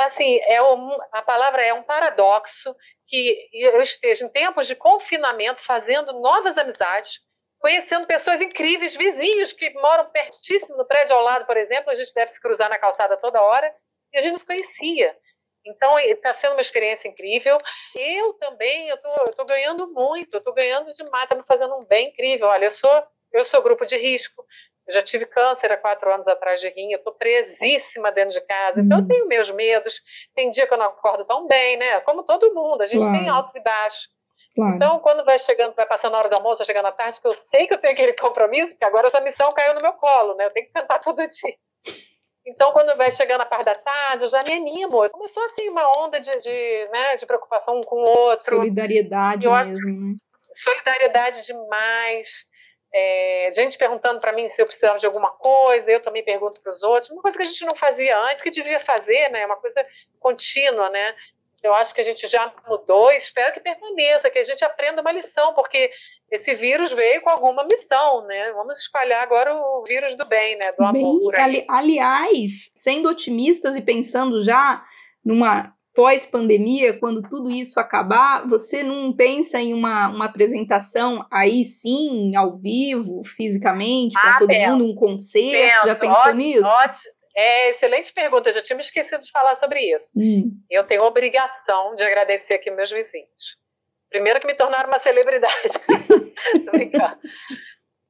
assim, 0.04 0.38
é 0.42 0.62
um, 0.62 0.98
a 1.10 1.22
palavra 1.22 1.62
é 1.62 1.72
um 1.72 1.82
paradoxo 1.82 2.76
que 3.08 3.48
eu 3.54 3.80
esteja 3.80 4.26
em 4.26 4.28
tempos 4.28 4.66
de 4.66 4.76
confinamento 4.76 5.64
fazendo 5.64 6.12
novas 6.20 6.58
amizades, 6.58 7.20
conhecendo 7.58 8.06
pessoas 8.06 8.42
incríveis, 8.42 8.94
vizinhos 8.94 9.54
que 9.54 9.70
moram 9.70 10.10
pertíssimo 10.10 10.76
no 10.76 10.86
prédio 10.86 11.16
ao 11.16 11.22
lado, 11.22 11.46
por 11.46 11.56
exemplo, 11.56 11.90
a 11.90 11.96
gente 11.96 12.12
deve 12.12 12.34
se 12.34 12.40
cruzar 12.40 12.68
na 12.68 12.78
calçada 12.78 13.16
toda 13.16 13.40
hora, 13.40 13.74
e 14.12 14.18
a 14.18 14.20
gente 14.20 14.32
não 14.32 14.38
se 14.38 14.46
conhecia. 14.46 15.16
Então, 15.66 15.98
está 15.98 16.34
sendo 16.34 16.52
uma 16.52 16.60
experiência 16.60 17.08
incrível. 17.08 17.58
Eu 17.94 18.34
também, 18.34 18.88
eu 18.88 18.98
tô, 19.36 19.44
ganhando 19.44 19.86
muito, 19.92 20.34
eu 20.34 20.38
estou 20.38 20.52
ganhando 20.52 20.92
demais, 20.94 21.24
está 21.24 21.34
me 21.34 21.42
fazendo 21.44 21.74
um 21.76 21.84
bem 21.84 22.08
incrível. 22.08 22.48
Olha, 22.48 22.66
eu 22.66 22.72
sou, 22.72 23.02
eu 23.32 23.44
sou 23.44 23.62
grupo 23.62 23.86
de 23.86 23.96
risco, 23.96 24.44
eu 24.86 24.94
já 24.94 25.02
tive 25.02 25.24
câncer 25.24 25.72
há 25.72 25.76
quatro 25.76 26.12
anos 26.12 26.28
atrás 26.28 26.60
de 26.60 26.68
rim, 26.68 26.92
eu 26.92 26.98
estou 26.98 27.14
presíssima 27.14 28.12
dentro 28.12 28.32
de 28.32 28.40
casa, 28.42 28.80
então 28.80 28.98
eu 28.98 29.02
uhum. 29.02 29.08
tenho 29.08 29.26
meus 29.26 29.50
medos. 29.50 29.94
Tem 30.34 30.50
dia 30.50 30.66
que 30.66 30.74
eu 30.74 30.78
não 30.78 30.86
acordo 30.86 31.24
tão 31.24 31.46
bem, 31.46 31.78
né? 31.78 32.00
Como 32.00 32.22
todo 32.22 32.54
mundo, 32.54 32.82
a 32.82 32.86
gente 32.86 33.02
claro. 33.02 33.18
tem 33.18 33.28
altos 33.28 33.54
e 33.54 33.60
baixos. 33.60 34.14
Claro. 34.54 34.76
Então, 34.76 34.98
quando 35.00 35.24
vai 35.24 35.38
chegando, 35.40 35.74
vai 35.74 35.86
passando 35.86 36.14
a 36.14 36.18
hora 36.18 36.28
do 36.28 36.36
almoço, 36.36 36.58
vai 36.58 36.66
chegando 36.66 36.86
à 36.86 36.92
tarde, 36.92 37.20
que 37.20 37.26
eu 37.26 37.34
sei 37.34 37.66
que 37.66 37.74
eu 37.74 37.78
tenho 37.78 37.92
aquele 37.92 38.12
compromisso, 38.12 38.70
porque 38.70 38.84
agora 38.84 39.08
essa 39.08 39.20
missão 39.20 39.52
caiu 39.52 39.74
no 39.74 39.80
meu 39.80 39.94
colo, 39.94 40.34
né? 40.36 40.46
Eu 40.46 40.50
tenho 40.50 40.66
que 40.66 40.72
cantar 40.72 41.00
todo 41.00 41.16
dia. 41.16 41.54
Então, 42.46 42.72
quando 42.72 42.96
vai 42.96 43.10
chegando 43.12 43.40
a 43.40 43.46
parte 43.46 43.64
da 43.64 43.74
tarde, 43.74 44.24
eu 44.24 44.28
já 44.28 44.42
me 44.42 44.52
animo. 44.52 45.08
Começou 45.10 45.42
assim 45.44 45.68
uma 45.68 46.04
onda 46.04 46.20
de, 46.20 46.30
de, 46.40 46.88
né, 46.92 47.16
de 47.16 47.24
preocupação 47.24 47.78
um 47.78 47.82
com 47.82 47.96
o 47.96 48.08
outro. 48.08 48.44
Solidariedade 48.44 49.46
eu 49.46 49.52
mesmo, 49.52 49.90
né? 49.90 50.16
Solidariedade 50.52 51.46
demais. 51.46 52.28
É, 52.92 53.50
gente 53.54 53.76
perguntando 53.76 54.20
para 54.20 54.32
mim 54.32 54.48
se 54.50 54.60
eu 54.60 54.66
precisava 54.66 54.98
de 54.98 55.06
alguma 55.06 55.30
coisa, 55.30 55.90
eu 55.90 56.00
também 56.00 56.22
pergunto 56.22 56.60
para 56.60 56.70
os 56.70 56.82
outros. 56.82 57.10
Uma 57.10 57.22
coisa 57.22 57.36
que 57.36 57.42
a 57.42 57.46
gente 57.46 57.64
não 57.64 57.74
fazia 57.74 58.16
antes, 58.30 58.42
que 58.42 58.50
devia 58.50 58.78
fazer, 58.80 59.30
né? 59.30 59.46
Uma 59.46 59.56
coisa 59.56 59.84
contínua, 60.20 60.90
né? 60.90 61.14
Eu 61.66 61.74
acho 61.74 61.94
que 61.94 62.00
a 62.00 62.04
gente 62.04 62.26
já 62.28 62.52
mudou 62.68 63.10
e 63.10 63.16
espero 63.16 63.52
que 63.52 63.60
permaneça, 63.60 64.30
que 64.30 64.38
a 64.38 64.44
gente 64.44 64.64
aprenda 64.64 65.00
uma 65.00 65.12
lição, 65.12 65.54
porque 65.54 65.90
esse 66.30 66.54
vírus 66.54 66.92
veio 66.92 67.22
com 67.22 67.30
alguma 67.30 67.64
missão, 67.64 68.26
né? 68.26 68.52
Vamos 68.52 68.78
espalhar 68.78 69.22
agora 69.22 69.54
o 69.54 69.82
vírus 69.84 70.16
do 70.16 70.26
bem, 70.26 70.56
né? 70.56 70.72
Do 70.72 70.84
amor. 70.84 71.32
Bem, 71.32 71.40
ali, 71.40 71.66
aliás, 71.68 72.70
sendo 72.74 73.08
otimistas 73.08 73.76
e 73.76 73.82
pensando 73.82 74.42
já 74.42 74.84
numa 75.24 75.74
pós-pandemia, 75.94 76.98
quando 76.98 77.22
tudo 77.22 77.48
isso 77.50 77.78
acabar, 77.78 78.46
você 78.48 78.82
não 78.82 79.12
pensa 79.12 79.60
em 79.60 79.72
uma, 79.72 80.08
uma 80.08 80.24
apresentação 80.24 81.24
aí 81.30 81.64
sim, 81.64 82.34
ao 82.34 82.58
vivo, 82.58 83.22
fisicamente, 83.24 84.20
com 84.20 84.28
ah, 84.28 84.38
todo 84.40 84.48
penso. 84.48 84.72
mundo, 84.72 84.84
um 84.86 84.94
concerto? 84.94 85.52
Penso. 85.52 85.86
Já 85.86 85.94
pensou 85.94 86.16
ótimo, 86.16 86.34
nisso? 86.34 86.66
Ótimo. 86.66 87.13
É, 87.36 87.70
excelente 87.70 88.12
pergunta, 88.12 88.48
eu 88.48 88.54
já 88.54 88.62
tinha 88.62 88.76
me 88.76 88.82
esquecido 88.82 89.20
de 89.20 89.30
falar 89.30 89.56
sobre 89.56 89.80
isso. 89.80 90.10
Hum. 90.16 90.52
Eu 90.70 90.84
tenho 90.84 91.02
obrigação 91.02 91.96
de 91.96 92.04
agradecer 92.04 92.54
aqui 92.54 92.70
meus 92.70 92.90
vizinhos. 92.90 93.56
Primeiro 94.08 94.38
que 94.38 94.46
me 94.46 94.54
tornaram 94.54 94.88
uma 94.88 95.00
celebridade. 95.00 95.68
Tô 96.64 96.70
brincando. 96.70 97.18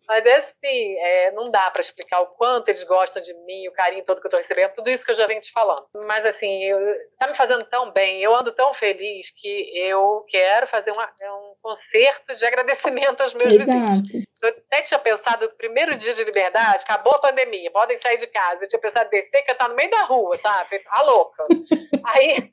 Mas 0.06 0.24
é 0.24 0.36
assim, 0.36 0.98
é, 0.98 1.30
não 1.32 1.50
dá 1.50 1.70
para 1.70 1.80
explicar 1.80 2.20
o 2.20 2.26
quanto 2.28 2.68
eles 2.68 2.82
gostam 2.84 3.22
de 3.22 3.32
mim, 3.44 3.68
o 3.68 3.72
carinho 3.72 4.04
todo 4.04 4.20
que 4.20 4.26
eu 4.26 4.28
estou 4.28 4.40
recebendo, 4.40 4.74
tudo 4.74 4.90
isso 4.90 5.04
que 5.04 5.10
eu 5.10 5.16
já 5.16 5.26
venho 5.26 5.40
te 5.40 5.50
falando. 5.52 5.86
Mas 6.06 6.26
assim, 6.26 6.64
eu, 6.64 6.78
tá 7.18 7.28
me 7.28 7.36
fazendo 7.36 7.64
tão 7.64 7.90
bem, 7.90 8.20
eu 8.20 8.34
ando 8.34 8.52
tão 8.52 8.74
feliz 8.74 9.30
que 9.36 9.72
eu 9.78 10.24
quero 10.28 10.66
fazer 10.66 10.90
uma, 10.90 11.06
um 11.06 11.54
concerto 11.62 12.36
de 12.36 12.44
agradecimento 12.44 13.20
aos 13.20 13.34
meus 13.34 13.52
Exato. 13.52 14.02
vizinhos. 14.02 14.24
Eu 14.42 14.48
até 14.50 14.82
tinha 14.82 15.00
pensado 15.00 15.46
no 15.46 15.56
primeiro 15.56 15.96
dia 15.96 16.12
de 16.12 16.22
liberdade, 16.22 16.82
acabou 16.82 17.14
a 17.14 17.20
pandemia, 17.20 17.70
podem 17.70 17.98
sair 18.00 18.18
de 18.18 18.26
casa. 18.26 18.62
Eu 18.62 18.68
tinha 18.68 18.80
pensado 18.80 19.08
descer 19.08 19.38
e 19.38 19.42
cantar 19.42 19.70
no 19.70 19.74
meio 19.74 19.90
da 19.90 20.02
rua, 20.04 20.36
sabe? 20.38 20.82
A 20.86 21.02
louca. 21.02 21.44
Aí, 22.04 22.52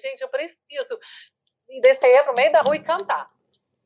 gente, 0.00 0.20
eu 0.20 0.28
preciso 0.28 0.98
descer 1.80 2.24
no 2.26 2.34
meio 2.34 2.52
da 2.52 2.60
rua 2.60 2.76
e 2.76 2.84
cantar. 2.84 3.28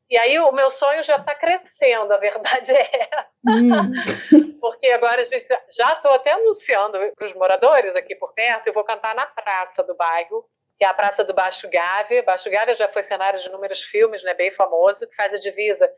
E 0.09 0.17
aí 0.17 0.39
o 0.39 0.51
meu 0.53 0.71
sonho 0.71 1.03
já 1.03 1.17
está 1.17 1.35
crescendo, 1.35 2.13
a 2.13 2.17
verdade 2.17 2.71
é 2.71 3.09
hum. 3.45 3.91
Porque 4.61 4.87
agora 4.87 5.21
a 5.21 5.25
gente 5.25 5.45
já 5.75 5.93
estou 5.93 6.11
até 6.11 6.31
anunciando 6.31 6.97
para 7.15 7.27
os 7.27 7.33
moradores 7.33 7.95
aqui 7.95 8.15
por 8.15 8.33
perto, 8.33 8.67
eu 8.67 8.73
vou 8.73 8.83
cantar 8.83 9.13
na 9.15 9.25
praça 9.25 9.83
do 9.83 9.95
bairro, 9.95 10.45
que 10.77 10.85
é 10.85 10.87
a 10.87 10.93
Praça 10.93 11.23
do 11.23 11.33
Baixo 11.33 11.67
Gávea. 11.69 12.23
Baixo 12.23 12.49
Gávea 12.49 12.75
já 12.75 12.87
foi 12.89 13.03
cenário 13.03 13.39
de 13.39 13.47
inúmeros 13.47 13.81
filmes, 13.83 14.23
né, 14.23 14.33
bem 14.33 14.51
famoso, 14.51 15.07
que 15.07 15.15
faz 15.15 15.33
a 15.33 15.39
divisa 15.39 15.91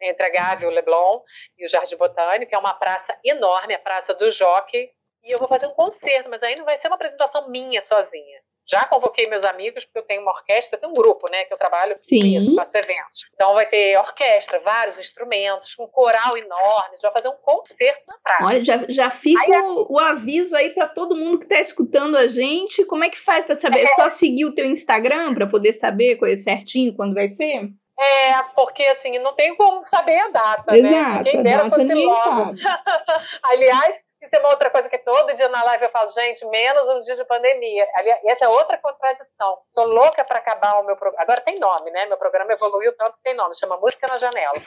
entre 0.00 0.26
a 0.26 0.30
Gávea, 0.30 0.68
o 0.68 0.70
Leblon 0.70 1.20
e 1.58 1.66
o 1.66 1.68
Jardim 1.68 1.96
Botânico, 1.96 2.48
que 2.48 2.54
é 2.54 2.58
uma 2.58 2.74
praça 2.74 3.16
enorme, 3.24 3.74
a 3.74 3.78
Praça 3.78 4.14
do 4.14 4.30
Jockey. 4.30 4.90
E 5.22 5.30
eu 5.30 5.38
vou 5.38 5.48
fazer 5.48 5.66
um 5.66 5.74
concerto, 5.74 6.28
mas 6.28 6.42
aí 6.42 6.56
não 6.56 6.64
vai 6.64 6.78
ser 6.78 6.88
uma 6.88 6.96
apresentação 6.96 7.48
minha 7.48 7.82
sozinha. 7.82 8.40
Já 8.66 8.86
convoquei 8.86 9.28
meus 9.28 9.44
amigos, 9.44 9.84
porque 9.84 9.98
eu 9.98 10.06
tenho 10.06 10.22
uma 10.22 10.32
orquestra, 10.32 10.78
tenho 10.78 10.92
um 10.92 10.94
grupo, 10.96 11.30
né, 11.30 11.44
que 11.44 11.52
eu 11.52 11.58
trabalho 11.58 11.96
com 11.96 12.14
isso, 12.14 12.54
faço 12.54 12.76
eventos. 12.76 13.28
Então 13.34 13.52
vai 13.54 13.66
ter 13.66 13.98
orquestra, 13.98 14.58
vários 14.60 14.98
instrumentos, 14.98 15.74
um 15.78 15.86
coral 15.86 16.36
enorme, 16.36 16.96
vai 17.02 17.12
fazer 17.12 17.28
um 17.28 17.36
concerto 17.36 18.02
na 18.08 18.18
praia. 18.22 18.46
Olha, 18.46 18.64
já, 18.64 18.84
já 18.88 19.10
fica 19.10 19.40
aí, 19.42 19.62
o, 19.62 19.92
o, 19.92 19.98
aviso 19.98 20.56
aí 20.56 20.70
para 20.70 20.88
todo 20.88 21.16
mundo 21.16 21.38
que 21.38 21.44
está 21.44 21.60
escutando 21.60 22.16
a 22.16 22.26
gente, 22.26 22.84
como 22.86 23.04
é 23.04 23.10
que 23.10 23.20
faz 23.20 23.44
para 23.44 23.56
saber? 23.56 23.80
É, 23.80 23.84
é 23.84 23.88
só 23.88 24.08
seguir 24.08 24.46
o 24.46 24.54
teu 24.54 24.64
Instagram 24.64 25.34
para 25.34 25.46
poder 25.46 25.74
saber 25.74 26.18
certinho 26.38 26.94
quando 26.94 27.14
vai 27.14 27.28
ser? 27.30 27.70
É, 27.98 28.42
porque 28.56 28.82
assim, 28.82 29.18
não 29.18 29.34
tem 29.34 29.54
como 29.54 29.86
saber 29.86 30.18
a 30.18 30.28
data, 30.28 30.72
né? 30.72 30.78
Exato, 30.78 31.24
né? 31.24 31.24
Quem 31.24 31.42
dera 31.42 31.70
fosse 31.70 31.94
logo. 31.94 32.54
Aliás, 33.42 34.04
isso 34.24 34.34
é 34.34 34.38
uma 34.40 34.50
outra 34.50 34.70
coisa 34.70 34.88
que 34.88 34.98
todo 34.98 35.34
dia 35.36 35.48
na 35.48 35.62
live 35.64 35.84
eu 35.84 35.90
falo, 35.90 36.10
gente, 36.10 36.44
menos 36.46 36.88
um 36.88 37.00
dia 37.02 37.16
de 37.16 37.24
pandemia. 37.24 37.86
Essa 38.26 38.46
é 38.46 38.48
outra 38.48 38.78
contradição. 38.78 39.58
Tô 39.74 39.84
louca 39.84 40.24
para 40.24 40.38
acabar 40.38 40.80
o 40.80 40.84
meu 40.84 40.96
programa. 40.96 41.22
Agora 41.22 41.40
tem 41.40 41.58
nome, 41.58 41.90
né? 41.90 42.06
Meu 42.06 42.16
programa 42.16 42.52
evoluiu 42.52 42.96
tanto 42.96 43.16
que 43.16 43.22
tem 43.22 43.34
nome, 43.34 43.56
chama 43.56 43.76
Música 43.76 44.06
na 44.08 44.18
Janela. 44.18 44.60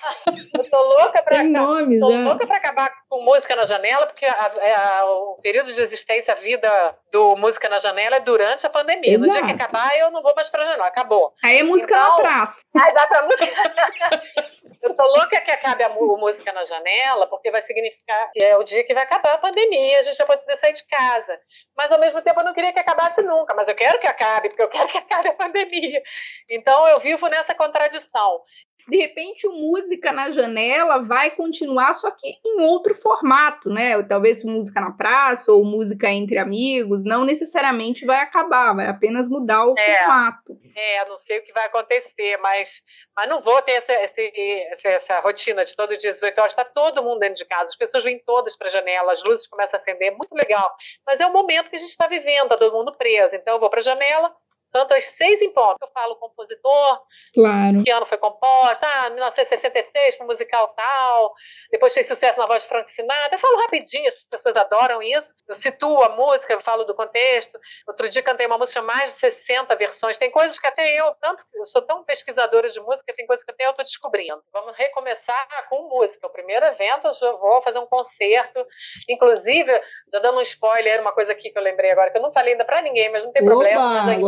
Eu 0.57 0.69
tô 0.69 0.81
louca 0.81 1.21
para 1.21 1.43
nome, 1.43 1.99
tô 1.99 2.09
louca 2.09 2.45
para 2.45 2.57
acabar 2.57 2.91
com 3.09 3.21
Música 3.21 3.55
na 3.55 3.65
Janela, 3.65 4.07
porque 4.07 4.25
a, 4.25 4.31
a, 4.31 4.53
é 4.59 4.75
a, 4.75 5.05
o 5.05 5.39
período 5.41 5.73
de 5.73 5.81
existência, 5.81 6.33
a 6.33 6.37
vida 6.37 6.97
do 7.11 7.35
Música 7.35 7.69
na 7.69 7.79
Janela 7.79 8.17
é 8.17 8.19
durante 8.19 8.65
a 8.65 8.69
pandemia. 8.69 9.15
Exato. 9.15 9.27
No 9.27 9.31
dia 9.31 9.45
que 9.45 9.63
acabar, 9.63 9.97
eu 9.97 10.11
não 10.11 10.21
vou 10.21 10.35
mais 10.35 10.49
pra 10.49 10.63
janela. 10.63 10.87
Acabou. 10.87 11.33
Aí 11.43 11.57
é 11.57 11.63
música 11.63 11.95
então, 11.95 12.17
na 12.17 12.23
praça. 12.23 12.61
Ah, 12.75 12.89
exato, 12.89 13.13
a 13.15 13.21
música. 13.23 13.45
eu 14.83 14.95
tô 14.95 15.03
louca 15.03 15.41
que 15.41 15.51
acabe 15.51 15.83
a 15.83 15.89
música 15.89 16.51
na 16.53 16.65
janela, 16.65 17.27
porque 17.27 17.51
vai 17.51 17.61
significar 17.63 18.31
que 18.31 18.43
é 18.43 18.57
o 18.57 18.63
dia 18.63 18.83
que 18.83 18.93
vai 18.93 19.03
acabar 19.03 19.33
a 19.33 19.37
pandemia, 19.37 19.46
a 19.47 20.03
gente 20.03 20.17
já 20.17 20.25
pode 20.25 20.43
sair 20.59 20.73
de 20.73 20.85
casa. 20.87 21.39
Mas 21.75 21.91
ao 21.91 21.99
mesmo 21.99 22.21
tempo 22.21 22.39
eu 22.39 22.45
não 22.45 22.53
queria 22.53 22.73
que 22.73 22.79
acabasse 22.79 23.21
nunca, 23.21 23.53
mas 23.53 23.67
eu 23.67 23.75
quero 23.75 23.99
que 23.99 24.07
acabe, 24.07 24.49
porque 24.49 24.63
eu 24.63 24.69
quero 24.69 24.87
que 24.87 24.97
acabe 24.97 25.29
a 25.29 25.33
pandemia. 25.33 26.01
Então 26.49 26.87
eu 26.87 26.99
vivo 26.99 27.27
nessa 27.27 27.53
contradição 27.55 28.41
de 28.87 28.97
repente 28.97 29.45
o 29.47 29.51
música 29.51 30.11
na 30.11 30.31
janela 30.31 30.99
vai 30.99 31.31
continuar, 31.31 31.93
só 31.93 32.09
que 32.11 32.39
em 32.45 32.61
outro 32.61 32.95
formato, 32.95 33.69
né? 33.69 34.01
Talvez 34.03 34.43
música 34.43 34.79
na 34.79 34.91
praça 34.91 35.51
ou 35.51 35.65
música 35.65 36.09
entre 36.09 36.37
amigos, 36.37 37.03
não 37.03 37.25
necessariamente 37.25 38.05
vai 38.05 38.19
acabar, 38.19 38.73
vai 38.73 38.87
apenas 38.87 39.27
mudar 39.29 39.65
o 39.65 39.77
é, 39.77 39.97
formato. 39.99 40.53
É, 40.75 41.05
não 41.09 41.17
sei 41.19 41.39
o 41.39 41.43
que 41.43 41.51
vai 41.51 41.65
acontecer, 41.65 42.37
mas, 42.37 42.69
mas 43.15 43.29
não 43.29 43.41
vou 43.41 43.61
ter 43.61 43.73
essa, 43.73 43.91
essa, 43.91 44.89
essa 44.89 45.19
rotina 45.19 45.65
de 45.65 45.75
todo 45.75 45.97
dia 45.97 46.13
18 46.13 46.37
horas, 46.39 46.53
está 46.53 46.63
todo 46.63 47.03
mundo 47.03 47.19
dentro 47.19 47.35
de 47.35 47.45
casa, 47.45 47.63
as 47.63 47.75
pessoas 47.75 48.03
vêm 48.03 48.21
todas 48.25 48.55
para 48.55 48.67
a 48.67 48.71
janela, 48.71 49.11
as 49.11 49.23
luzes 49.23 49.47
começam 49.47 49.77
a 49.77 49.81
acender, 49.81 50.09
é 50.09 50.15
muito 50.15 50.33
legal. 50.33 50.73
Mas 51.05 51.19
é 51.19 51.25
o 51.25 51.33
momento 51.33 51.69
que 51.69 51.75
a 51.75 51.79
gente 51.79 51.89
está 51.89 52.07
vivendo, 52.07 52.43
está 52.43 52.57
todo 52.57 52.73
mundo 52.73 52.95
preso. 52.97 53.35
Então 53.35 53.55
eu 53.55 53.59
vou 53.59 53.69
para 53.69 53.79
a 53.79 53.83
janela, 53.83 54.33
tanto 54.71 54.93
às 54.93 55.05
seis 55.15 55.41
em 55.41 55.51
ponto. 55.53 55.77
Eu 55.81 55.89
falo 55.89 56.15
compositor, 56.15 57.01
claro. 57.33 57.83
que 57.83 57.91
ano 57.91 58.05
foi 58.05 58.17
composta, 58.17 58.87
ah, 58.87 59.09
1966, 59.09 60.17
com 60.17 60.25
musical 60.25 60.67
tal, 60.69 61.33
depois 61.71 61.93
fez 61.93 62.07
sucesso 62.07 62.39
na 62.39 62.45
voz 62.45 62.63
de 62.63 62.69
Frank 62.69 62.93
Sinatra. 62.93 63.35
Eu 63.35 63.39
falo 63.39 63.57
rapidinho, 63.57 64.07
as 64.07 64.15
pessoas 64.29 64.55
adoram 64.55 65.01
isso. 65.01 65.33
Eu 65.47 65.55
situo 65.55 66.01
a 66.03 66.09
música, 66.09 66.53
eu 66.53 66.61
falo 66.61 66.83
do 66.85 66.95
contexto. 66.95 67.59
Outro 67.87 68.09
dia 68.09 68.21
cantei 68.23 68.45
uma 68.45 68.57
música, 68.57 68.81
mais 68.81 69.13
de 69.13 69.19
60 69.19 69.75
versões. 69.75 70.17
Tem 70.17 70.31
coisas 70.31 70.57
que 70.59 70.67
até 70.67 70.99
eu, 70.99 71.13
tanto 71.21 71.43
eu 71.53 71.65
sou 71.65 71.81
tão 71.81 72.03
pesquisadora 72.03 72.69
de 72.69 72.79
música, 72.79 73.13
tem 73.15 73.27
coisas 73.27 73.43
que 73.43 73.51
até 73.51 73.65
eu 73.65 73.71
estou 73.71 73.83
descobrindo. 73.83 74.41
Vamos 74.53 74.75
recomeçar 74.77 75.47
com 75.69 75.89
música. 75.89 76.27
O 76.27 76.31
primeiro 76.31 76.65
evento, 76.65 77.07
eu 77.21 77.37
vou 77.37 77.61
fazer 77.61 77.79
um 77.79 77.87
concerto. 77.87 78.65
Inclusive, 79.09 79.81
já 80.13 80.19
dando 80.19 80.37
um 80.37 80.41
spoiler, 80.41 81.01
uma 81.01 81.11
coisa 81.11 81.31
aqui 81.31 81.49
que 81.49 81.57
eu 81.57 81.63
lembrei 81.63 81.91
agora, 81.91 82.11
que 82.11 82.17
eu 82.17 82.21
não 82.21 82.31
falei 82.31 82.53
ainda 82.53 82.65
para 82.65 82.81
ninguém, 82.81 83.11
mas 83.11 83.25
não 83.25 83.31
tem 83.31 83.41
Opa, 83.43 83.51
problema. 83.51 84.03
Mas 84.03 84.21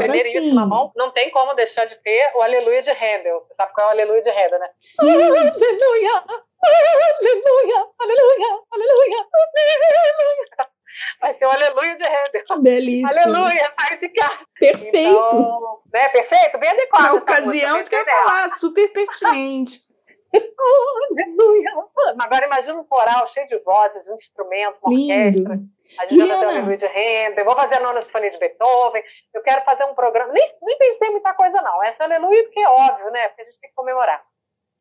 não 0.95 1.11
tem 1.11 1.29
como 1.29 1.53
deixar 1.53 1.85
de 1.85 1.95
ter 2.01 2.31
o 2.35 2.41
Aleluia 2.41 2.81
de 2.81 2.91
Handel. 2.91 3.41
Você 3.41 3.55
sabe 3.55 3.73
qual 3.73 3.87
é 3.87 3.89
o 3.89 3.93
Aleluia 3.93 4.21
de 4.21 4.29
Handel, 4.29 4.59
né? 4.59 4.69
Aleluia! 4.99 5.51
Aleluia! 5.51 6.23
Aleluia! 6.61 7.87
Aleluia! 7.99 8.59
Aleluia! 8.71 9.29
de 11.97 12.03
render. 12.03 12.61
Belíssimo. 12.61 13.21
Aleluia, 13.21 13.73
sai 13.79 13.97
de 13.97 14.09
casa. 14.09 14.39
Perfeito. 14.59 14.97
Então, 14.97 15.79
né, 15.93 16.09
perfeito, 16.09 16.57
bem 16.57 16.69
adequado. 16.69 17.03
Na 17.03 17.13
ocasião, 17.13 17.77
música, 17.77 18.03
que 18.03 18.09
eu 18.09 18.13
ia 18.13 18.23
falar, 18.23 18.51
super 18.53 18.91
pertinente. 18.91 19.79
Aleluia. 20.33 21.71
Agora 22.19 22.45
imagina 22.45 22.79
um 22.79 22.83
coral 22.83 23.27
cheio 23.29 23.47
de 23.47 23.57
vozes, 23.59 24.07
um 24.07 24.15
instrumento, 24.15 24.77
uma 24.83 24.93
orquestra. 24.93 25.55
Lindo. 25.55 25.69
A 25.97 26.05
Juliana 26.05 26.33
Juliana. 26.33 26.39
tem 26.39 26.49
Aleluia 26.49 26.77
de 26.77 26.85
Handel, 26.85 27.45
vou 27.45 27.55
fazer 27.55 27.75
a 27.75 27.79
nona 27.79 28.01
sinfonia 28.03 28.29
de 28.29 28.37
Beethoven, 28.37 29.03
eu 29.33 29.41
quero 29.41 29.65
fazer 29.65 29.85
um 29.85 29.95
programa, 29.95 30.31
nem, 30.31 30.55
nem 30.61 30.77
pensei 30.77 31.09
muita 31.09 31.33
coisa 31.33 31.59
não, 31.63 31.83
essa 31.83 32.03
Aleluia 32.03 32.43
porque 32.43 32.59
é 32.59 32.69
óbvio, 32.69 33.09
né, 33.09 33.27
porque 33.29 33.41
a 33.41 33.45
gente 33.45 33.59
tem 33.59 33.69
que 33.71 33.75
comemorar. 33.75 34.23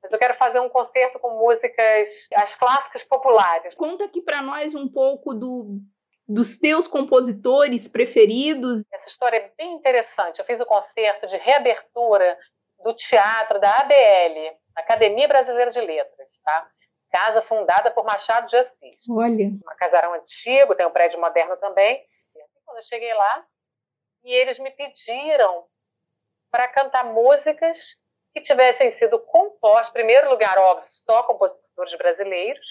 Mas 0.03 0.13
eu 0.13 0.19
quero 0.19 0.35
fazer 0.35 0.61
um 0.61 0.69
concerto 0.69 1.19
com 1.19 1.31
músicas, 1.31 2.09
as 2.35 2.55
clássicas 2.57 3.05
populares. 3.05 3.75
Conta 3.75 4.05
aqui 4.05 4.21
pra 4.21 4.43
nós 4.43 4.75
um 4.75 4.87
pouco 4.87 5.35
do, 5.35 5.81
dos 6.29 6.57
teus 6.59 6.87
compositores 6.87 7.89
preferidos. 7.89 8.85
Essa 8.93 9.09
história 9.09 9.39
é 9.39 9.53
bem 9.57 9.73
interessante. 9.73 10.39
Eu 10.39 10.45
fiz 10.45 10.61
o 10.61 10.67
concerto 10.67 11.27
de 11.27 11.37
reabertura 11.39 12.39
do 12.85 12.95
teatro 12.95 13.59
da 13.59 13.79
ABL, 13.79 14.57
Academia 14.81 15.27
Brasileira 15.29 15.71
de 15.71 15.81
Letras, 15.81 16.29
tá? 16.45 16.69
Casa 17.11 17.43
fundada 17.43 17.91
por 17.91 18.05
Machado 18.05 18.49
de 18.49 18.57
Assis. 18.57 18.99
Olha, 19.09 19.47
um 19.47 19.77
casarão 19.79 20.13
antigo, 20.15 20.75
tem 20.75 20.87
um 20.87 20.91
prédio 20.91 21.21
moderno 21.21 21.57
também. 21.57 22.05
E 22.35 22.41
assim, 22.43 22.59
quando 22.65 22.79
eu 22.79 22.85
cheguei 22.85 23.13
lá, 23.15 23.47
e 24.25 24.33
eles 24.33 24.59
me 24.59 24.71
pediram 24.71 25.65
para 26.51 26.69
cantar 26.69 27.05
músicas 27.05 27.79
que 28.35 28.43
tivessem 28.43 28.97
sido 28.99 29.19
compostas, 29.21 29.89
em 29.91 29.93
primeiro 29.95 30.29
lugar, 30.29 30.59
óbvio, 30.59 30.87
só 31.07 31.23
compositores 31.23 31.97
brasileiros, 31.97 32.67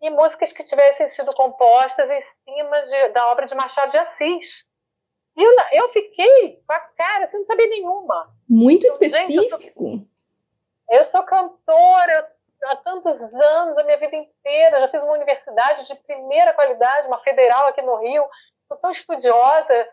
e 0.00 0.10
músicas 0.10 0.52
que 0.52 0.64
tivessem 0.64 1.10
sido 1.10 1.32
compostas 1.34 2.08
em 2.10 2.22
cima 2.44 2.82
de- 2.82 3.08
da 3.10 3.28
obra 3.32 3.46
de 3.46 3.54
Machado 3.54 3.90
de 3.92 3.98
Assis. 3.98 4.46
E 5.36 5.42
eu, 5.42 5.52
eu 5.72 5.92
fiquei 5.92 6.60
com 6.66 6.72
a 6.72 6.80
cara, 6.80 7.28
sem 7.30 7.44
saber 7.44 7.66
nenhuma. 7.68 8.32
muito 8.48 8.82
Gente, 8.88 8.98
tô- 8.98 9.04
específico. 9.56 10.06
Eu 10.90 11.04
sou 11.06 11.22
cantora 11.24 12.32
há 12.64 12.76
tantos 12.76 13.20
anos, 13.20 13.78
a 13.78 13.84
minha 13.84 13.98
vida 13.98 14.16
inteira. 14.16 14.80
Já 14.80 14.88
fiz 14.88 15.02
uma 15.02 15.12
universidade 15.12 15.86
de 15.86 15.94
primeira 15.96 16.54
qualidade, 16.54 17.06
uma 17.06 17.20
federal 17.20 17.66
aqui 17.68 17.82
no 17.82 17.96
Rio. 17.96 18.26
Sou 18.66 18.76
tão 18.78 18.90
estudiosa. 18.90 19.88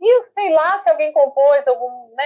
E 0.00 0.22
sei 0.32 0.52
lá 0.52 0.82
se 0.82 0.90
alguém 0.90 1.12
compôs 1.12 1.66
algum, 1.66 2.14
né, 2.14 2.24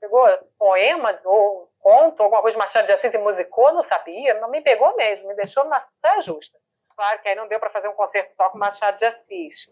pegou 0.00 0.26
poema 0.58 1.20
ou 1.24 1.70
conto, 1.78 2.22
alguma 2.22 2.40
coisa 2.40 2.56
de 2.56 2.64
Machado 2.64 2.86
de 2.86 2.92
Assis 2.92 3.12
e 3.12 3.18
musicou, 3.18 3.72
não 3.72 3.84
sabia. 3.84 4.34
Não 4.40 4.48
me 4.48 4.60
pegou 4.60 4.96
mesmo, 4.96 5.28
me 5.28 5.34
deixou 5.34 5.64
na 5.64 5.86
saia 6.00 6.22
justa. 6.22 6.58
Claro 6.96 7.20
que 7.20 7.28
aí 7.28 7.34
não 7.34 7.48
deu 7.48 7.60
para 7.60 7.70
fazer 7.70 7.88
um 7.88 7.94
concerto 7.94 8.34
só 8.36 8.50
com 8.50 8.58
Machado 8.58 8.98
de 8.98 9.04
Assis. 9.04 9.70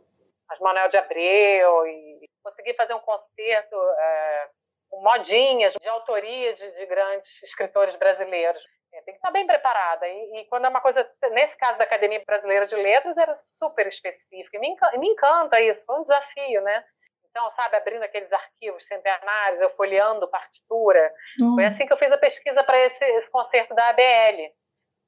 Mas 0.49 0.59
Manuel 0.61 0.89
de 0.89 0.97
Abreu 0.97 1.87
e 1.87 2.29
consegui 2.43 2.75
fazer 2.75 2.95
um 2.95 3.01
concerto 3.01 3.77
é, 3.77 4.49
modinhas 4.93 5.75
de 5.75 5.89
autoria 5.89 6.55
de, 6.55 6.71
de 6.73 6.87
grandes 6.87 7.43
escritores 7.43 7.95
brasileiros. 7.97 8.63
É, 8.93 9.03
tem 9.03 9.15
que 9.15 9.19
estar 9.19 9.31
bem 9.31 9.47
preparada. 9.47 10.07
E, 10.09 10.41
e 10.41 10.45
quando 10.47 10.65
é 10.65 10.69
uma 10.69 10.81
coisa, 10.81 11.09
nesse 11.31 11.57
caso 11.57 11.79
da 11.79 11.85
Academia 11.85 12.23
Brasileira 12.27 12.67
de 12.67 12.75
Letras, 12.75 13.17
era 13.17 13.37
super 13.59 13.87
específica. 13.87 14.57
E 14.57 14.59
me, 14.59 14.77
me 14.99 15.09
encanta 15.09 15.61
isso, 15.61 15.81
foi 15.87 15.97
um 15.97 16.03
desafio, 16.03 16.61
né? 16.63 16.85
Então, 17.31 17.51
sabe, 17.55 17.77
abrindo 17.77 18.03
aqueles 18.03 18.33
arquivos 18.33 18.85
centenários, 18.87 19.61
eu 19.61 19.71
folheando 19.77 20.29
partitura. 20.29 21.13
Foi 21.55 21.65
assim 21.65 21.87
que 21.87 21.93
eu 21.93 21.97
fiz 21.97 22.11
a 22.11 22.19
pesquisa 22.19 22.63
para 22.65 22.77
esse, 22.79 23.05
esse 23.05 23.31
concerto 23.31 23.73
da 23.75 23.89
ABL. 23.91 24.53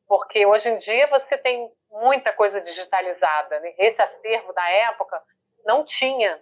Porque 0.07 0.47
hoje 0.47 0.69
em 0.69 0.79
dia 0.79 1.09
você 1.09 1.37
tem 1.39 1.69
muita 1.91 2.33
coisa 2.33 2.61
digitalizada. 2.61 3.59
Né? 3.59 3.75
Esse 3.77 4.01
acervo 4.01 4.53
da 4.53 4.71
época 4.71 5.21
não 5.65 5.85
tinha. 5.85 6.41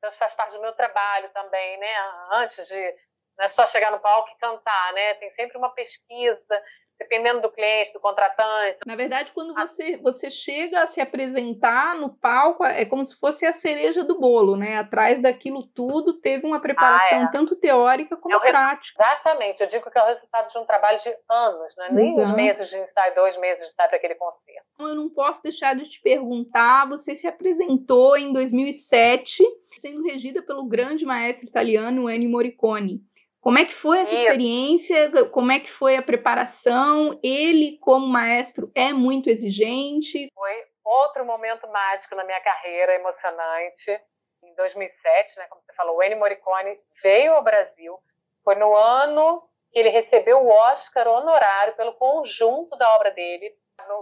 Então, 0.00 0.08
isso 0.08 0.18
faz 0.18 0.32
parte 0.32 0.54
do 0.54 0.62
meu 0.62 0.72
trabalho 0.72 1.28
também, 1.28 1.78
né? 1.78 1.94
Antes 2.32 2.66
de 2.66 2.94
não 3.36 3.44
é 3.44 3.50
só 3.50 3.66
chegar 3.66 3.92
no 3.92 4.00
palco 4.00 4.30
e 4.30 4.38
cantar, 4.38 4.92
né? 4.94 5.14
Tem 5.14 5.30
sempre 5.34 5.58
uma 5.58 5.74
pesquisa, 5.74 6.62
dependendo 7.00 7.40
do 7.40 7.50
cliente, 7.50 7.92
do 7.94 7.98
contratante. 8.00 8.78
Na 8.86 8.94
verdade, 8.94 9.32
quando 9.32 9.54
você, 9.54 9.96
você 9.96 10.30
chega 10.30 10.82
a 10.82 10.86
se 10.86 11.00
apresentar 11.00 11.96
no 11.96 12.10
palco, 12.10 12.62
é 12.64 12.84
como 12.84 13.04
se 13.06 13.18
fosse 13.18 13.46
a 13.46 13.52
cereja 13.52 14.04
do 14.04 14.20
bolo, 14.20 14.54
né? 14.56 14.76
Atrás 14.76 15.20
daquilo 15.20 15.66
tudo 15.66 16.20
teve 16.20 16.46
uma 16.46 16.60
preparação 16.60 17.20
Ah, 17.22 17.24
é. 17.24 17.32
tanto 17.32 17.56
teórica 17.56 18.16
como 18.16 18.34
É 18.34 18.38
o 18.38 18.40
re- 18.40 18.50
prática. 18.50 19.02
Exatamente, 19.02 19.60
eu 19.62 19.66
digo 19.68 19.90
que 19.90 19.98
é 19.98 20.02
o 20.02 20.06
resultado 20.06 20.52
de 20.52 20.58
um 20.58 20.66
trabalho 20.66 20.98
de 21.00 21.08
anos, 21.28 21.74
não 21.76 21.84
é 21.86 21.92
nem 21.92 22.12
Exato. 22.18 22.36
meses 22.36 22.68
de 22.68 22.76
ensaio, 22.76 23.14
dois 23.14 23.36
meses 23.40 23.64
de 23.64 23.72
ensaio 23.72 23.88
para 23.88 23.96
aquele 23.96 24.14
concerto. 24.16 24.66
Eu 24.78 24.94
não 24.94 25.08
posso 25.08 25.42
deixar 25.42 25.74
de 25.74 25.84
te 25.88 26.00
perguntar, 26.02 26.86
você 26.88 27.14
se 27.14 27.26
apresentou 27.26 28.16
em 28.16 28.32
2007, 28.32 29.42
sendo 29.80 30.02
regida 30.02 30.42
pelo 30.42 30.64
grande 30.66 31.04
maestro 31.06 31.46
italiano 31.48 32.10
Ennio 32.10 32.30
Morricone. 32.30 33.00
Como 33.40 33.58
é 33.58 33.64
que 33.64 33.74
foi 33.74 34.00
essa 34.00 34.14
Isso. 34.14 34.22
experiência? 34.22 35.28
Como 35.30 35.50
é 35.50 35.60
que 35.60 35.70
foi 35.70 35.96
a 35.96 36.02
preparação? 36.02 37.18
Ele, 37.22 37.78
como 37.80 38.06
maestro, 38.06 38.70
é 38.74 38.92
muito 38.92 39.30
exigente. 39.30 40.28
Foi 40.34 40.64
outro 40.84 41.24
momento 41.24 41.66
mágico 41.68 42.14
na 42.14 42.24
minha 42.24 42.40
carreira, 42.40 42.96
emocionante. 42.96 44.00
Em 44.42 44.54
2007, 44.54 45.38
né, 45.38 45.46
como 45.48 45.62
você 45.62 45.72
falou, 45.74 45.96
o 45.96 46.02
Ennio 46.02 46.18
Morricone 46.18 46.78
veio 47.02 47.34
ao 47.34 47.42
Brasil. 47.42 47.98
Foi 48.44 48.54
no 48.56 48.74
ano 48.74 49.42
que 49.72 49.78
ele 49.78 49.90
recebeu 49.90 50.38
o 50.38 50.48
Oscar 50.48 51.06
honorário 51.08 51.74
pelo 51.76 51.94
conjunto 51.94 52.76
da 52.76 52.94
obra 52.96 53.10
dele. 53.10 53.54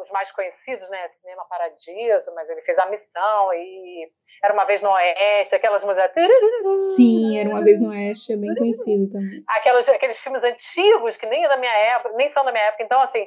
Os 0.03 0.11
mais 0.11 0.31
conhecidos, 0.33 0.89
né, 0.91 1.09
Cinema 1.21 1.45
Paradiso, 1.49 2.35
mas 2.35 2.49
ele 2.51 2.63
fez 2.63 2.79
A 2.79 2.87
Missão 2.87 3.53
e 3.55 4.11
Era 4.43 4.53
Uma 4.55 4.65
Vez 4.65 4.81
no 4.83 4.91
Oeste, 4.91 5.55
aquelas 5.55 5.83
músicas... 5.85 6.13
Sim, 6.97 7.39
era 7.39 7.49
uma 7.49 7.63
vez 7.63 7.81
no 7.81 7.91
Oeste, 7.91 8.33
é 8.33 8.37
bem 8.37 8.55
conhecido 8.55 9.11
também. 9.13 9.43
aquelas, 9.47 9.89
aqueles 9.89 10.19
filmes 10.21 10.43
antigos 10.43 11.17
que 11.17 11.27
nem 11.27 11.45
é 11.45 11.49
da 11.49 11.57
minha 11.57 11.73
época, 11.73 12.15
nem 12.17 12.33
são 12.33 12.45
da 12.45 12.53
minha 12.53 12.65
época. 12.65 12.83
Então, 12.85 13.01
assim, 13.01 13.27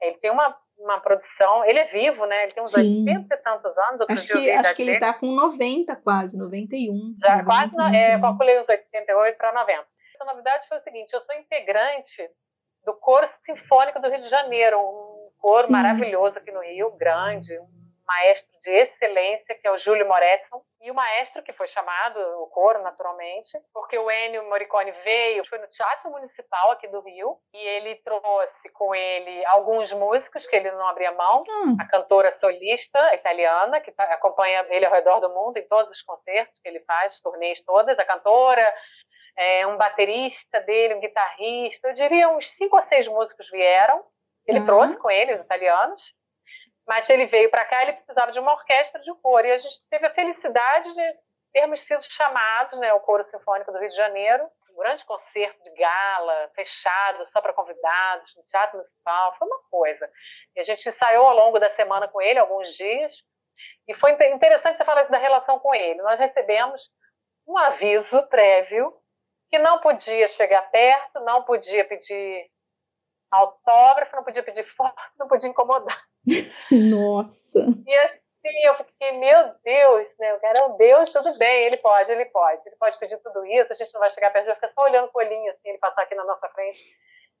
ele 0.00 0.16
tem 0.18 0.30
uma, 0.30 0.56
uma 0.78 1.00
produção, 1.00 1.64
ele 1.64 1.78
é 1.78 1.84
vivo, 1.86 2.24
né? 2.26 2.44
Ele 2.44 2.52
tem 2.52 2.62
uns 2.62 2.72
Sim. 2.72 3.04
80 3.08 3.34
e 3.34 3.38
tantos 3.38 3.76
anos. 3.78 4.00
Outro 4.00 4.14
Acho 4.14 4.26
que, 4.32 4.50
acho 4.50 4.74
que 4.74 4.82
ele 4.82 4.90
dele. 4.92 5.00
tá 5.00 5.14
com 5.14 5.26
90 5.26 5.96
quase, 5.96 6.36
91. 6.36 7.14
Já 7.20 7.42
90, 7.42 7.44
quase, 7.44 7.76
no- 7.76 7.94
é, 7.94 8.16
91. 8.16 8.20
calculei 8.20 8.60
uns 8.60 8.68
88 8.68 9.36
para 9.38 9.52
90. 9.52 9.86
A 10.20 10.24
novidade 10.24 10.68
foi 10.68 10.78
o 10.78 10.82
seguinte, 10.82 11.12
eu 11.12 11.20
sou 11.22 11.34
integrante 11.34 12.28
do 12.84 12.94
Coro 12.94 13.28
Sinfônico 13.44 14.00
do 14.00 14.08
Rio 14.08 14.22
de 14.22 14.28
Janeiro, 14.28 14.78
um 14.78 15.11
coro 15.42 15.66
Sim. 15.66 15.72
maravilhoso 15.72 16.38
aqui 16.38 16.50
no 16.52 16.60
Rio, 16.60 16.92
grande, 16.96 17.58
um 17.58 17.82
maestro 18.06 18.60
de 18.62 18.70
excelência, 18.70 19.54
que 19.54 19.66
é 19.66 19.70
o 19.70 19.78
Júlio 19.78 20.06
Moretson, 20.06 20.62
e 20.82 20.90
o 20.90 20.94
maestro 20.94 21.42
que 21.42 21.52
foi 21.52 21.66
chamado, 21.68 22.18
o 22.42 22.46
coro, 22.48 22.82
naturalmente, 22.82 23.50
porque 23.72 23.96
o 23.96 24.10
Ennio 24.10 24.44
Morricone 24.48 24.90
veio, 25.04 25.46
foi 25.48 25.58
no 25.58 25.68
Teatro 25.68 26.10
Municipal 26.10 26.72
aqui 26.72 26.88
do 26.88 27.00
Rio, 27.00 27.38
e 27.54 27.58
ele 27.58 27.94
trouxe 27.96 28.68
com 28.74 28.94
ele 28.94 29.44
alguns 29.46 29.90
músicos 29.92 30.46
que 30.46 30.56
ele 30.56 30.70
não 30.72 30.86
abria 30.88 31.12
mão, 31.12 31.44
Hum, 31.48 31.76
a 31.80 31.86
cantora 31.86 32.36
solista 32.38 33.14
italiana, 33.14 33.80
que 33.80 33.92
tá- 33.92 34.04
acompanha 34.12 34.66
ele 34.68 34.84
ao 34.84 34.92
redor 34.92 35.20
do 35.20 35.30
mundo 35.30 35.56
em 35.56 35.66
todos 35.68 35.90
os 35.90 36.02
concertos 36.02 36.58
que 36.60 36.68
ele 36.68 36.80
faz, 36.80 37.18
turnês 37.20 37.62
todas, 37.64 37.98
a 37.98 38.04
cantora, 38.04 38.74
é, 39.36 39.66
um 39.66 39.76
baterista 39.76 40.60
dele, 40.60 40.94
um 40.94 41.00
guitarrista, 41.00 41.88
eu 41.88 41.94
diria 41.94 42.28
uns 42.28 42.50
cinco 42.56 42.76
ou 42.76 42.82
seis 42.84 43.06
músicos 43.08 43.48
vieram, 43.50 44.04
ele 44.46 44.60
Tá. 44.60 44.66
trouxe 44.66 44.96
com 44.96 45.10
ele, 45.10 45.34
os 45.34 45.40
italianos, 45.40 46.02
mas 46.86 47.08
ele 47.08 47.26
veio 47.26 47.50
para 47.50 47.64
cá, 47.64 47.82
ele 47.82 47.92
precisava 47.92 48.32
de 48.32 48.40
uma 48.40 48.52
orquestra 48.52 49.00
de 49.00 49.14
coro, 49.22 49.46
e 49.46 49.52
a 49.52 49.58
gente 49.58 49.76
teve 49.88 50.06
a 50.06 50.14
felicidade 50.14 50.92
de 50.92 51.14
termos 51.52 51.80
sido 51.82 52.02
chamados, 52.02 52.78
né, 52.78 52.92
o 52.94 53.00
Coro 53.00 53.24
Sinfônico 53.30 53.70
do 53.70 53.78
Rio 53.78 53.90
de 53.90 53.96
Janeiro, 53.96 54.48
um 54.70 54.76
grande 54.76 55.04
concerto 55.04 55.62
de 55.62 55.70
gala, 55.74 56.50
fechado, 56.54 57.28
só 57.30 57.42
para 57.42 57.52
convidados, 57.52 58.34
no 58.36 58.42
Teatro 58.44 58.78
Municipal, 58.78 59.36
foi 59.38 59.46
uma 59.46 59.60
coisa. 59.70 60.10
E 60.56 60.60
a 60.60 60.64
gente 60.64 60.88
ensaiou 60.88 61.26
ao 61.26 61.36
longo 61.36 61.58
da 61.58 61.68
semana 61.76 62.08
com 62.08 62.22
ele, 62.22 62.38
alguns 62.38 62.74
dias, 62.74 63.12
e 63.86 63.94
foi 63.96 64.12
inte- 64.12 64.26
interessante 64.28 64.78
você 64.78 64.84
falar 64.84 65.02
isso 65.02 65.12
da 65.12 65.18
relação 65.18 65.58
com 65.58 65.74
ele. 65.74 66.00
Nós 66.00 66.18
recebemos 66.18 66.82
um 67.46 67.58
aviso 67.58 68.26
prévio 68.28 68.94
que 69.50 69.58
não 69.58 69.78
podia 69.80 70.28
chegar 70.28 70.62
perto, 70.70 71.20
não 71.20 71.42
podia 71.44 71.84
pedir 71.84 72.50
autógrafo, 73.32 74.14
não 74.14 74.24
podia 74.24 74.42
pedir 74.42 74.64
foto, 74.76 74.94
não 75.18 75.26
podia 75.26 75.48
incomodar. 75.48 76.00
nossa. 76.70 77.58
E 77.86 77.94
assim, 77.98 78.64
eu 78.64 78.74
fiquei, 78.76 79.12
meu 79.12 79.54
Deus, 79.64 80.08
né? 80.18 80.34
O 80.34 80.40
cara 80.40 80.58
é 80.58 80.64
um 80.66 80.76
Deus, 80.76 81.12
tudo 81.12 81.36
bem, 81.38 81.64
ele 81.64 81.78
pode, 81.78 82.12
ele 82.12 82.26
pode. 82.26 82.62
Ele 82.66 82.76
pode 82.76 82.98
pedir 82.98 83.16
tudo 83.22 83.44
isso, 83.46 83.72
a 83.72 83.74
gente 83.74 83.92
não 83.92 84.00
vai 84.00 84.10
chegar 84.10 84.30
perto, 84.30 84.46
vai 84.46 84.54
ficar 84.54 84.72
só 84.72 84.82
olhando 84.82 85.10
o 85.12 85.18
olhinho, 85.18 85.50
assim, 85.50 85.70
ele 85.70 85.78
passar 85.78 86.02
aqui 86.02 86.14
na 86.14 86.24
nossa 86.24 86.48
frente, 86.50 86.80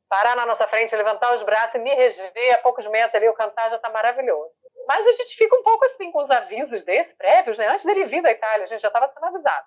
parar 0.08 0.34
na 0.34 0.46
nossa 0.46 0.66
frente, 0.68 0.96
levantar 0.96 1.34
os 1.36 1.42
braços 1.42 1.74
e 1.74 1.78
me 1.78 1.94
reger 1.94 2.54
a 2.54 2.58
poucos 2.58 2.86
metros 2.88 3.14
ali, 3.14 3.26
eu 3.26 3.34
cantar 3.34 3.70
já 3.70 3.78
tá 3.78 3.90
maravilhoso. 3.90 4.50
Mas 4.86 5.06
a 5.06 5.12
gente 5.12 5.36
fica 5.36 5.56
um 5.56 5.62
pouco 5.62 5.84
assim 5.86 6.10
com 6.10 6.24
os 6.24 6.30
avisos 6.30 6.84
desses, 6.84 7.14
prévios, 7.16 7.56
né? 7.58 7.68
Antes 7.68 7.84
dele 7.84 8.06
vir 8.06 8.22
da 8.22 8.32
Itália, 8.32 8.64
a 8.64 8.68
gente 8.68 8.80
já 8.80 8.88
estava 8.88 9.08
sendo 9.08 9.26
avisado. 9.26 9.66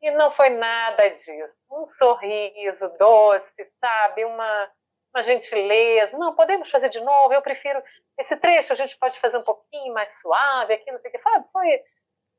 E 0.00 0.10
não 0.10 0.32
foi 0.32 0.50
nada 0.50 1.08
disso. 1.10 1.54
Um 1.70 1.86
sorriso 1.86 2.88
doce, 2.98 3.72
sabe? 3.80 4.24
Uma, 4.24 4.70
uma 5.14 5.22
gentileza. 5.24 6.16
Não, 6.16 6.34
podemos 6.34 6.70
fazer 6.70 6.88
de 6.88 7.00
novo. 7.00 7.32
Eu 7.32 7.42
prefiro 7.42 7.82
esse 8.18 8.36
trecho. 8.36 8.72
A 8.72 8.76
gente 8.76 8.98
pode 8.98 9.18
fazer 9.20 9.36
um 9.36 9.44
pouquinho 9.44 9.92
mais 9.94 10.10
suave 10.20 10.74
aqui, 10.74 10.90
não 10.90 11.00
sei 11.00 11.10
o 11.10 11.12
que. 11.12 11.20
Sabe? 11.20 11.46
Foi 11.52 11.82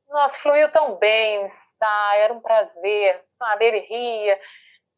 Nossa, 0.08 0.38
fluiu 0.40 0.70
tão 0.72 0.96
bem, 0.96 1.50
tá? 1.78 2.16
Era 2.16 2.32
um 2.32 2.40
prazer, 2.40 3.24
sabe? 3.38 3.64
Ele 3.66 3.78
ria. 3.80 4.40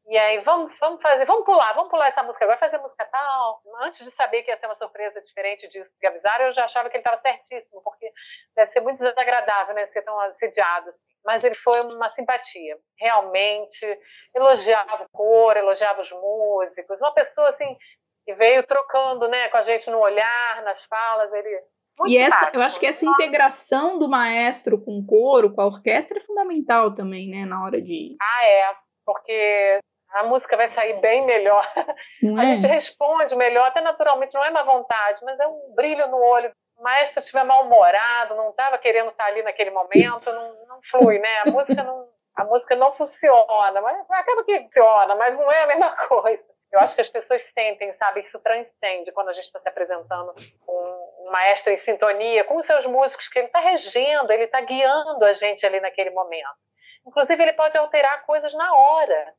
E 0.09 0.17
aí, 0.17 0.39
vamos, 0.41 0.73
vamos 0.79 1.03
fazer, 1.03 1.25
vamos 1.27 1.45
pular, 1.45 1.73
vamos 1.75 1.91
pular 1.91 2.09
essa 2.09 2.23
música 2.23 2.45
agora, 2.45 2.61
fazer 2.61 2.79
música 2.79 3.05
tal. 3.07 3.61
Antes 3.83 4.05
de 4.05 4.15
saber 4.15 4.45
que 4.45 4.51
ia 4.53 4.57
ser 4.59 4.67
uma 4.67 4.77
surpresa 4.77 5.21
diferente 5.21 5.69
disso 5.69 5.91
que 5.99 6.07
avisaram, 6.07 6.47
eu 6.47 6.55
já 6.55 6.65
achava 6.65 6.89
que 6.89 6.97
ele 6.97 7.01
estava 7.03 7.21
certíssimo, 7.21 7.83
porque 7.83 8.12
deve 8.55 8.71
ser 8.73 8.81
muito 8.83 9.03
desagradável, 9.03 9.75
né, 9.75 9.89
ser 9.89 10.03
tão 10.03 10.19
assediado. 10.21 10.95
Mas 11.27 11.43
ele 11.43 11.57
foi 11.57 11.81
uma 11.81 12.11
simpatia, 12.15 12.79
realmente. 12.99 13.99
Elogiava 14.35 15.05
o 15.05 15.09
coro, 15.11 15.59
elogiava 15.59 16.01
os 16.01 16.11
músicos. 16.12 17.01
Uma 17.01 17.12
pessoa, 17.12 17.51
assim, 17.51 17.77
que 18.25 18.33
veio 18.35 18.65
trocando, 18.65 19.29
né, 19.29 19.49
com 19.49 19.57
a 19.57 19.62
gente 19.65 19.91
no 19.91 19.99
olhar, 19.99 20.62
nas 20.62 20.83
falas, 20.85 21.33
ele 21.33 21.61
muito 21.99 22.12
e 22.12 22.19
essa, 22.19 22.51
eu 22.53 22.61
acho 22.61 22.79
que 22.79 22.87
essa 22.87 23.07
integração 23.07 23.99
do 23.99 24.07
maestro 24.07 24.79
com 24.79 24.99
o 24.99 25.07
coro, 25.07 25.55
com 25.55 25.62
a 25.62 25.67
orquestra, 25.67 26.19
é 26.19 26.25
fundamental 26.25 26.95
também, 26.95 27.31
né, 27.31 27.47
na 27.47 27.65
hora 27.65 27.81
de. 27.81 28.17
Ah, 28.21 28.47
é, 28.47 28.75
porque 29.05 29.81
a 30.11 30.25
música 30.25 30.57
vai 30.57 30.73
sair 30.75 31.01
bem 31.01 31.25
melhor. 31.25 31.67
A 32.39 32.45
é? 32.45 32.57
gente 32.57 32.67
responde 32.67 33.35
melhor, 33.35 33.69
até 33.69 33.81
naturalmente, 33.81 34.35
não 34.35 34.45
é 34.45 34.51
má 34.51 34.62
vontade, 34.62 35.25
mas 35.25 35.39
é 35.41 35.47
um 35.47 35.75
brilho 35.75 36.07
no 36.09 36.19
olho. 36.19 36.53
Maestro 36.81 37.21
estiver 37.21 37.45
mal-humorado, 37.45 38.35
não 38.35 38.51
estava 38.51 38.79
querendo 38.79 39.11
estar 39.11 39.27
ali 39.27 39.43
naquele 39.43 39.71
momento, 39.71 40.31
não, 40.31 40.67
não 40.67 40.81
flui, 40.91 41.19
né? 41.19 41.41
A 41.41 41.51
música 41.51 41.83
não, 41.83 42.09
a 42.37 42.45
música 42.45 42.77
não 42.77 42.95
funciona, 42.95 43.81
mas 43.81 44.11
acaba 44.11 44.45
que 44.45 44.61
funciona, 44.61 45.15
mas 45.15 45.35
não 45.35 45.51
é 45.51 45.62
a 45.62 45.67
mesma 45.67 45.91
coisa. 46.09 46.45
Eu 46.73 46.81
acho 46.81 46.95
que 46.95 47.01
as 47.01 47.09
pessoas 47.09 47.43
sentem, 47.55 47.95
sabe? 47.95 48.21
Isso 48.21 48.39
transcende 48.41 49.12
quando 49.12 49.29
a 49.29 49.33
gente 49.33 49.45
está 49.45 49.61
se 49.61 49.69
apresentando 49.69 50.35
com 50.67 51.27
um 51.27 51.31
maestro 51.31 51.73
em 51.73 51.79
sintonia, 51.79 52.45
com 52.45 52.57
os 52.57 52.67
seus 52.67 52.85
músicos, 52.87 53.29
que 53.29 53.39
ele 53.39 53.47
está 53.47 53.61
regendo, 53.61 54.33
ele 54.33 54.45
está 54.45 54.61
guiando 54.61 55.25
a 55.25 55.33
gente 55.35 55.65
ali 55.65 55.81
naquele 55.81 56.11
momento. 56.11 56.67
Inclusive, 57.07 57.41
ele 57.41 57.53
pode 57.53 57.79
alterar 57.79 58.27
coisas 58.27 58.53
na 58.53 58.75
hora. 58.75 59.35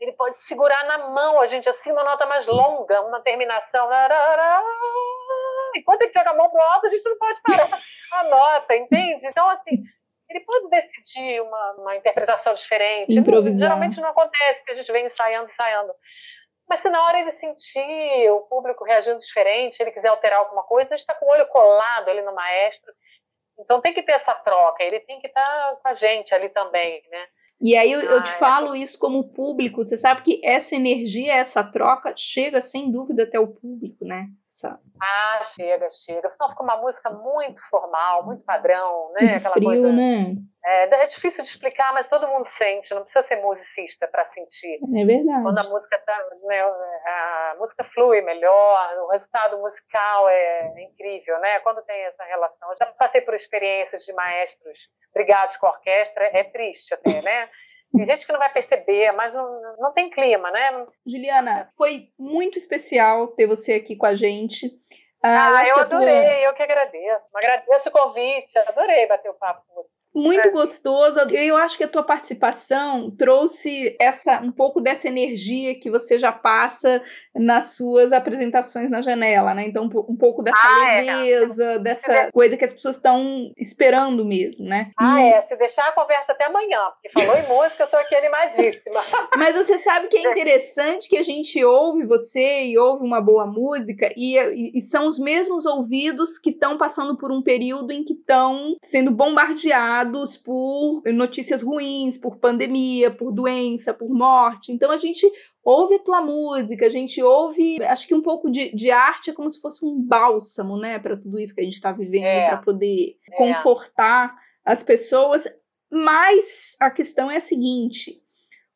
Ele 0.00 0.12
pode 0.12 0.36
segurar 0.46 0.84
na 0.84 0.98
mão 0.98 1.40
a 1.40 1.46
gente 1.46 1.68
assim 1.68 1.92
uma 1.92 2.04
nota 2.04 2.26
mais 2.26 2.46
longa, 2.46 3.02
uma 3.02 3.20
terminação. 3.20 3.88
Enquanto 5.76 6.02
ele 6.02 6.12
chega 6.12 6.30
a 6.30 6.36
mão 6.36 6.50
pro 6.50 6.60
alto, 6.60 6.86
a 6.86 6.90
gente 6.90 7.04
não 7.04 7.18
pode 7.18 7.40
parar 7.42 7.68
a 8.12 8.24
nota, 8.24 8.76
entende? 8.76 9.26
Então, 9.26 9.48
assim, 9.50 9.82
ele 10.28 10.40
pode 10.40 10.68
decidir 10.68 11.40
uma, 11.40 11.72
uma 11.78 11.96
interpretação 11.96 12.54
diferente. 12.54 13.12
Improvisar. 13.12 13.58
Geralmente 13.58 14.00
não 14.00 14.08
acontece, 14.08 14.64
que 14.64 14.72
a 14.72 14.74
gente 14.74 14.90
vem 14.90 15.06
ensaiando, 15.06 15.50
ensaiando. 15.50 15.92
Mas 16.68 16.80
se 16.80 16.88
na 16.88 17.04
hora 17.04 17.20
ele 17.20 17.32
sentir 17.32 18.30
o 18.30 18.42
público 18.42 18.84
reagindo 18.84 19.18
diferente, 19.18 19.80
ele 19.80 19.90
quiser 19.90 20.08
alterar 20.08 20.38
alguma 20.38 20.62
coisa, 20.62 20.90
ele 20.90 21.00
está 21.00 21.14
com 21.14 21.26
o 21.26 21.30
olho 21.30 21.46
colado 21.48 22.08
ali 22.08 22.22
no 22.22 22.34
maestro. 22.34 22.92
Então 23.58 23.80
tem 23.80 23.92
que 23.92 24.02
ter 24.02 24.12
essa 24.12 24.34
troca, 24.36 24.82
ele 24.82 25.00
tem 25.00 25.20
que 25.20 25.26
estar 25.26 25.44
tá 25.44 25.76
com 25.82 25.88
a 25.88 25.94
gente 25.94 26.34
ali 26.34 26.48
também, 26.48 27.02
né? 27.10 27.26
E 27.60 27.76
aí 27.76 27.92
eu, 27.92 28.00
ah, 28.00 28.04
eu 28.04 28.24
te 28.24 28.30
é 28.30 28.38
falo 28.38 28.74
isso 28.74 28.98
como 28.98 29.32
público, 29.32 29.84
você 29.84 29.96
sabe 29.96 30.22
que 30.22 30.40
essa 30.44 30.74
energia, 30.74 31.34
essa 31.34 31.62
troca 31.62 32.12
chega 32.16 32.60
sem 32.60 32.90
dúvida 32.90 33.22
até 33.22 33.38
o 33.38 33.48
público, 33.48 34.04
né? 34.04 34.26
Essa... 34.62 34.78
Ah, 35.02 35.42
chega, 35.54 35.88
chega. 35.90 36.30
Senão 36.30 36.50
fica 36.50 36.62
uma 36.62 36.76
música 36.76 37.10
muito 37.10 37.60
formal, 37.68 38.24
muito 38.24 38.44
padrão, 38.44 39.12
né? 39.14 39.22
Muito 39.22 39.36
Aquela 39.36 39.54
frio, 39.54 39.64
coisa... 39.64 39.92
né? 39.92 40.34
É, 40.64 40.84
é, 40.84 41.06
difícil 41.06 41.42
de 41.42 41.50
explicar, 41.50 41.92
mas 41.92 42.08
todo 42.08 42.28
mundo 42.28 42.48
sente, 42.56 42.94
não 42.94 43.02
precisa 43.02 43.26
ser 43.26 43.42
musicista 43.42 44.06
para 44.06 44.30
sentir. 44.30 44.78
É 44.96 45.04
verdade. 45.04 45.42
Quando 45.42 45.58
a 45.58 45.64
música 45.64 45.98
tá, 46.06 46.16
né, 46.44 46.62
a 46.62 47.56
música 47.58 47.82
flui 47.92 48.20
melhor, 48.22 48.96
o 48.98 49.08
resultado 49.08 49.58
musical 49.58 50.28
é 50.28 50.84
incrível, 50.84 51.40
né? 51.40 51.58
Quando 51.60 51.82
tem 51.82 52.00
essa 52.04 52.22
relação. 52.24 52.70
Eu 52.70 52.76
já 52.76 52.86
passei 52.92 53.22
por 53.22 53.34
experiências 53.34 54.04
de 54.04 54.12
maestros 54.12 54.78
brigados 55.12 55.56
com 55.56 55.66
a 55.66 55.70
orquestra, 55.70 56.30
é 56.32 56.44
triste 56.44 56.94
até, 56.94 57.20
né? 57.22 57.48
Tem 57.94 58.06
gente 58.06 58.24
que 58.26 58.32
não 58.32 58.38
vai 58.38 58.52
perceber, 58.52 59.12
mas 59.12 59.34
não, 59.34 59.76
não 59.78 59.92
tem 59.92 60.08
clima, 60.08 60.50
né? 60.50 60.86
Juliana, 61.06 61.70
foi 61.76 62.08
muito 62.18 62.56
especial 62.56 63.28
ter 63.28 63.46
você 63.46 63.74
aqui 63.74 63.96
com 63.96 64.06
a 64.06 64.16
gente. 64.16 64.70
Ah, 65.22 65.58
ah 65.58 65.68
eu, 65.68 65.76
eu 65.76 65.80
adorei, 65.80 66.24
tua... 66.24 66.40
eu 66.40 66.54
que 66.54 66.62
agradeço. 66.62 67.24
Agradeço 67.34 67.88
o 67.88 67.92
convite, 67.92 68.58
adorei 68.58 69.06
bater 69.06 69.30
o 69.30 69.34
papo 69.34 69.62
com 69.68 69.74
você. 69.74 70.01
Muito 70.14 70.48
é. 70.48 70.50
gostoso. 70.50 71.18
Eu 71.30 71.56
acho 71.56 71.76
que 71.76 71.84
a 71.84 71.88
tua 71.88 72.02
participação 72.02 73.10
trouxe 73.10 73.96
essa 73.98 74.40
um 74.40 74.52
pouco 74.52 74.80
dessa 74.80 75.08
energia 75.08 75.78
que 75.78 75.90
você 75.90 76.18
já 76.18 76.30
passa 76.30 77.02
nas 77.34 77.74
suas 77.76 78.12
apresentações 78.12 78.90
na 78.90 79.00
janela, 79.00 79.54
né? 79.54 79.66
Então, 79.66 79.84
um 79.84 80.16
pouco 80.16 80.42
dessa 80.42 80.58
ah, 80.62 80.92
é, 80.92 81.00
leveza, 81.00 81.64
é, 81.64 81.78
dessa 81.78 82.30
coisa 82.32 82.56
que 82.56 82.64
as 82.64 82.72
pessoas 82.72 82.96
estão 82.96 83.52
esperando 83.56 84.24
mesmo, 84.24 84.66
né? 84.66 84.90
Ah, 84.98 85.20
e... 85.20 85.30
é. 85.30 85.42
Se 85.42 85.56
deixar 85.56 85.88
a 85.88 85.92
conversa 85.92 86.32
até 86.32 86.44
amanhã, 86.44 86.80
porque 86.92 87.08
falou 87.08 87.36
em 87.36 87.48
música, 87.48 87.84
eu 87.84 87.88
tô 87.88 87.96
aqui 87.96 88.14
animadíssima. 88.14 89.00
Mas 89.36 89.56
você 89.56 89.78
sabe 89.78 90.08
que 90.08 90.18
é 90.18 90.30
interessante 90.30 91.08
que 91.08 91.16
a 91.16 91.22
gente 91.22 91.62
ouve 91.64 92.04
você 92.04 92.64
e 92.64 92.78
ouve 92.78 93.04
uma 93.04 93.20
boa 93.20 93.46
música 93.46 94.12
e, 94.16 94.36
e, 94.36 94.78
e 94.78 94.82
são 94.82 95.06
os 95.06 95.18
mesmos 95.18 95.64
ouvidos 95.64 96.38
que 96.38 96.50
estão 96.50 96.76
passando 96.76 97.16
por 97.16 97.32
um 97.32 97.42
período 97.42 97.92
em 97.92 98.04
que 98.04 98.12
estão 98.12 98.76
sendo 98.82 99.10
bombardeados 99.10 100.01
por 100.38 101.02
notícias 101.12 101.62
ruins, 101.62 102.16
por 102.16 102.38
pandemia, 102.38 103.10
por 103.10 103.32
doença, 103.32 103.92
por 103.92 104.08
morte. 104.08 104.72
Então 104.72 104.90
a 104.90 104.98
gente 104.98 105.30
ouve 105.64 105.96
a 105.96 105.98
tua 105.98 106.20
música, 106.20 106.86
a 106.86 106.90
gente 106.90 107.22
ouve, 107.22 107.82
acho 107.84 108.06
que 108.06 108.14
um 108.14 108.22
pouco 108.22 108.50
de, 108.50 108.74
de 108.74 108.90
arte 108.90 109.30
é 109.30 109.32
como 109.32 109.50
se 109.50 109.60
fosse 109.60 109.84
um 109.84 110.00
bálsamo, 110.00 110.76
né, 110.76 110.98
para 110.98 111.16
tudo 111.16 111.38
isso 111.38 111.54
que 111.54 111.60
a 111.60 111.64
gente 111.64 111.74
está 111.74 111.92
vivendo, 111.92 112.24
é. 112.24 112.48
para 112.48 112.58
poder 112.58 113.16
é. 113.30 113.36
confortar 113.36 114.34
as 114.64 114.82
pessoas. 114.82 115.46
Mas 115.90 116.76
a 116.80 116.90
questão 116.90 117.30
é 117.30 117.36
a 117.36 117.40
seguinte: 117.40 118.20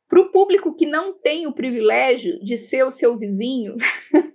para 0.08 0.20
o 0.20 0.30
público 0.30 0.74
que 0.74 0.86
não 0.86 1.12
tem 1.12 1.46
o 1.46 1.52
privilégio 1.52 2.38
de 2.44 2.56
ser 2.56 2.84
o 2.84 2.90
seu 2.90 3.18
vizinho, 3.18 3.76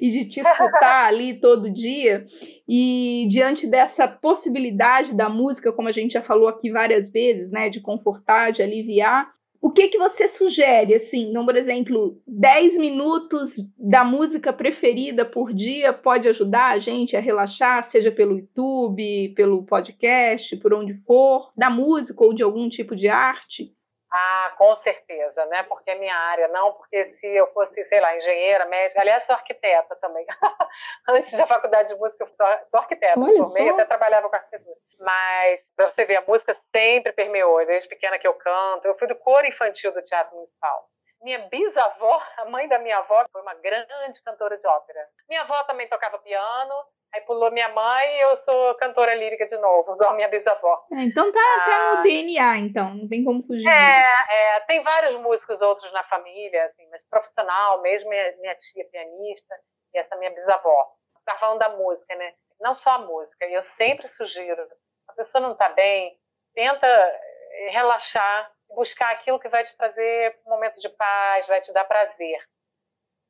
e 0.00 0.10
de 0.10 0.28
te 0.28 0.40
escutar 0.40 1.06
ali 1.06 1.40
todo 1.40 1.72
dia. 1.72 2.24
E 2.68 3.26
diante 3.30 3.66
dessa 3.66 4.06
possibilidade 4.08 5.14
da 5.14 5.28
música, 5.28 5.72
como 5.72 5.88
a 5.88 5.92
gente 5.92 6.12
já 6.12 6.22
falou 6.22 6.48
aqui 6.48 6.70
várias 6.70 7.10
vezes, 7.10 7.50
né, 7.50 7.70
de 7.70 7.80
confortar, 7.80 8.52
de 8.52 8.62
aliviar, 8.62 9.36
o 9.60 9.72
que 9.72 9.88
que 9.88 9.98
você 9.98 10.28
sugere, 10.28 10.94
assim, 10.94 11.30
então, 11.30 11.44
por 11.44 11.56
exemplo, 11.56 12.20
10 12.26 12.78
minutos 12.78 13.56
da 13.78 14.04
música 14.04 14.52
preferida 14.52 15.24
por 15.24 15.52
dia 15.52 15.92
pode 15.92 16.28
ajudar 16.28 16.72
a 16.72 16.78
gente 16.78 17.16
a 17.16 17.20
relaxar, 17.20 17.82
seja 17.84 18.12
pelo 18.12 18.36
YouTube, 18.36 19.32
pelo 19.34 19.64
podcast, 19.64 20.56
por 20.58 20.72
onde 20.74 20.94
for, 21.06 21.50
da 21.56 21.70
música 21.70 22.22
ou 22.22 22.32
de 22.34 22.42
algum 22.42 22.68
tipo 22.68 22.94
de 22.94 23.08
arte? 23.08 23.72
Ah, 24.18 24.54
com 24.56 24.74
certeza, 24.78 25.44
né? 25.44 25.62
Porque 25.64 25.90
é 25.90 25.94
minha 25.94 26.16
área, 26.16 26.48
não 26.48 26.72
porque 26.72 27.16
se 27.20 27.26
eu 27.26 27.52
fosse, 27.52 27.84
sei 27.84 28.00
lá, 28.00 28.16
engenheira, 28.16 28.64
médica, 28.64 29.02
aliás, 29.02 29.26
sou 29.26 29.34
arquiteta 29.34 29.94
também. 29.96 30.24
Antes 31.06 31.36
da 31.36 31.46
faculdade 31.46 31.90
de 31.90 32.00
música, 32.00 32.24
eu 32.24 32.28
sou, 32.28 32.46
sou 32.70 32.80
arquiteta, 32.80 33.20
Olha 33.20 33.44
formei, 33.44 33.68
só. 33.68 33.74
até 33.74 33.84
trabalhava 33.84 34.30
com 34.30 34.36
arquitetura. 34.36 34.74
Mas, 35.00 35.60
pra 35.76 35.90
você 35.90 36.06
ver, 36.06 36.16
a 36.16 36.24
música 36.26 36.56
sempre 36.74 37.12
permeou, 37.12 37.66
desde 37.66 37.90
pequena 37.90 38.18
que 38.18 38.26
eu 38.26 38.32
canto. 38.32 38.86
Eu 38.86 38.96
fui 38.96 39.06
do 39.06 39.16
coro 39.16 39.46
infantil 39.46 39.92
do 39.92 40.00
Teatro 40.00 40.34
Municipal. 40.34 40.88
Minha 41.26 41.40
bisavó, 41.48 42.22
a 42.38 42.44
mãe 42.44 42.68
da 42.68 42.78
minha 42.78 42.98
avó, 42.98 43.26
foi 43.32 43.42
uma 43.42 43.54
grande 43.54 44.22
cantora 44.24 44.56
de 44.56 44.64
ópera. 44.64 45.08
Minha 45.28 45.40
avó 45.40 45.60
também 45.64 45.88
tocava 45.88 46.20
piano, 46.20 46.72
Aí 47.12 47.22
pulou 47.22 47.50
minha 47.50 47.68
mãe 47.70 48.16
e 48.16 48.20
eu 48.20 48.36
sou 48.38 48.74
cantora 48.74 49.14
lírica 49.14 49.46
de 49.46 49.56
novo, 49.56 49.94
igual 49.94 50.14
minha 50.14 50.28
bisavó. 50.28 50.84
É, 50.92 51.02
então 51.02 51.32
tá 51.32 51.40
ah, 51.40 51.62
até 51.62 51.96
no 51.96 52.02
DNA, 52.02 52.58
então, 52.58 52.94
não 52.94 53.08
tem 53.08 53.24
como 53.24 53.42
fugir 53.44 53.66
é, 53.66 54.00
disso. 54.00 54.30
É, 54.30 54.60
tem 54.60 54.82
vários 54.82 55.20
músicos 55.20 55.60
outros 55.62 55.90
na 55.92 56.04
família, 56.04 56.66
assim, 56.66 56.86
mas 56.90 57.00
profissional, 57.08 57.80
mesmo 57.80 58.10
minha, 58.10 58.36
minha 58.38 58.54
tia 58.54 58.84
pianista 58.90 59.54
e 59.94 59.98
essa 59.98 60.14
minha 60.16 60.30
bisavó. 60.30 60.92
Tá 61.24 61.36
falando 61.38 61.58
da 61.58 61.70
música, 61.70 62.14
né? 62.16 62.34
Não 62.60 62.74
só 62.76 62.90
a 62.90 62.98
música, 62.98 63.46
eu 63.46 63.64
sempre 63.76 64.06
sugiro, 64.14 64.62
a 65.08 65.12
pessoa 65.14 65.40
não 65.40 65.56
tá 65.56 65.70
bem, 65.70 66.16
tenta 66.54 66.86
eh, 66.86 67.70
relaxar, 67.70 68.52
buscar 68.74 69.12
aquilo 69.12 69.40
que 69.40 69.48
vai 69.48 69.64
te 69.64 69.76
trazer 69.76 70.38
um 70.46 70.50
momento 70.50 70.78
de 70.80 70.88
paz, 70.90 71.46
vai 71.46 71.60
te 71.60 71.72
dar 71.72 71.84
prazer. 71.84 72.38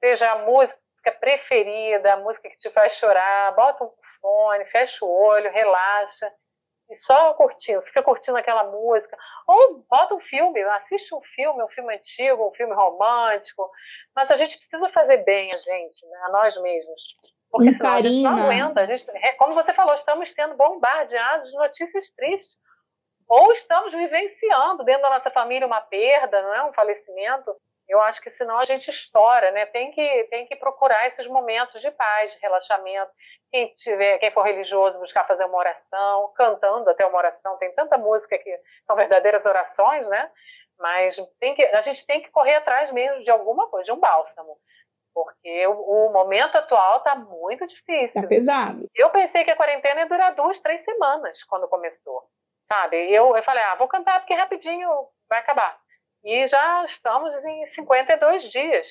Seja 0.01 0.33
a 0.33 0.39
música 0.39 1.13
preferida, 1.21 2.15
a 2.15 2.17
música 2.17 2.49
que 2.49 2.59
te 2.59 2.71
faz 2.71 2.93
chorar, 2.95 3.55
bota 3.55 3.85
um 3.85 3.93
fone, 4.21 4.65
fecha 4.67 5.05
o 5.05 5.11
olho, 5.11 5.51
relaxa 5.51 6.33
e 6.89 6.97
só 7.01 7.35
curtindo, 7.35 7.83
fica 7.83 8.03
curtindo 8.03 8.39
aquela 8.39 8.65
música. 8.65 9.17
Ou 9.47 9.85
bota 9.91 10.15
um 10.15 10.21
filme, 10.21 10.61
assiste 10.63 11.15
um 11.15 11.21
filme, 11.35 11.63
um 11.63 11.69
filme 11.69 11.95
antigo, 11.95 12.49
um 12.49 12.55
filme 12.55 12.75
romântico. 12.75 13.71
Mas 14.15 14.31
a 14.31 14.37
gente 14.37 14.59
precisa 14.59 14.89
fazer 14.91 15.19
bem 15.25 15.53
a 15.53 15.57
gente, 15.57 16.07
né? 16.07 16.19
a 16.25 16.31
nós 16.31 16.61
mesmos. 16.63 17.03
Porque 17.51 17.73
senão 17.75 17.95
a 17.95 18.01
gente 18.01 18.23
não 18.23 18.39
aguenta. 18.39 18.81
A 18.81 18.87
gente, 18.87 19.05
é, 19.11 19.33
como 19.35 19.55
você 19.55 19.73
falou, 19.73 19.95
estamos 19.95 20.31
sendo 20.33 20.57
bombardeados 20.57 21.51
de 21.51 21.57
notícias 21.57 22.11
tristes. 22.11 22.57
Ou 23.29 23.53
estamos 23.53 23.93
vivenciando 23.93 24.85
dentro 24.85 25.03
da 25.03 25.11
nossa 25.11 25.31
família 25.31 25.67
uma 25.67 25.81
perda, 25.81 26.43
não 26.43 26.55
é? 26.55 26.65
um 26.65 26.73
falecimento. 26.73 27.55
Eu 27.89 28.01
acho 28.01 28.21
que 28.21 28.31
senão 28.33 28.59
a 28.59 28.65
gente 28.65 28.91
estoura, 28.91 29.51
né? 29.53 29.67
Tem 29.67 29.93
que, 29.93 30.25
tem 30.25 30.47
que 30.47 30.57
procurar 30.57 31.07
esses 31.09 31.27
momentos 31.29 31.81
de 31.81 31.91
paz, 31.93 32.33
de 32.33 32.41
relaxamento. 32.41 33.11
quem 33.51 33.69
tiver, 33.77 34.19
quem 34.19 34.33
for 34.33 34.43
religioso, 34.43 34.99
buscar 34.99 35.27
fazer 35.27 35.45
uma 35.45 35.59
oração, 35.59 36.33
cantando 36.37 36.91
até 36.91 37.07
uma 37.07 37.19
oração. 37.19 37.57
Tem 37.59 37.73
tanta 37.75 37.97
música 37.97 38.37
que 38.39 38.61
são 38.87 38.97
verdadeiras 38.97 39.45
orações, 39.47 40.07
né? 40.09 40.31
Mas 40.79 41.17
tem 41.39 41.55
que, 41.55 41.65
a 41.65 41.81
gente 41.81 42.05
tem 42.07 42.23
que 42.23 42.31
correr 42.31 42.57
atrás 42.57 42.91
mesmo 42.93 43.23
de 43.23 43.31
alguma 43.31 43.69
coisa, 43.69 43.87
de 43.87 43.93
um 43.93 44.01
bálsamo. 44.01 44.59
Porque 45.15 45.67
o, 45.69 46.09
o 46.09 46.13
momento 46.13 46.57
atual 46.57 46.99
está 46.99 47.15
muito 47.15 47.67
difícil. 47.67 48.21
Tá 48.21 48.29
pesado. 48.29 48.87
Eu 48.95 49.11
pensei 49.11 49.45
que 49.45 49.51
a 49.51 49.57
quarentena 49.57 50.01
ia 50.01 50.09
durar 50.09 50.35
duas, 50.35 50.61
três 50.61 50.85
semanas 50.85 51.43
quando 51.45 51.69
começou. 51.69 52.25
Sabe? 52.69 52.97
Eu, 53.13 53.37
eu 53.37 53.43
falei, 53.43 53.63
ah, 53.65 53.77
vou 53.77 53.89
cantar 53.89 54.21
porque 54.21 54.35
rapidinho 54.35 54.89
vai 55.29 55.39
acabar. 55.41 55.79
E 56.25 56.49
já 56.49 56.85
estamos 56.87 57.35
em 57.45 57.67
52 57.75 58.51
dias 58.51 58.87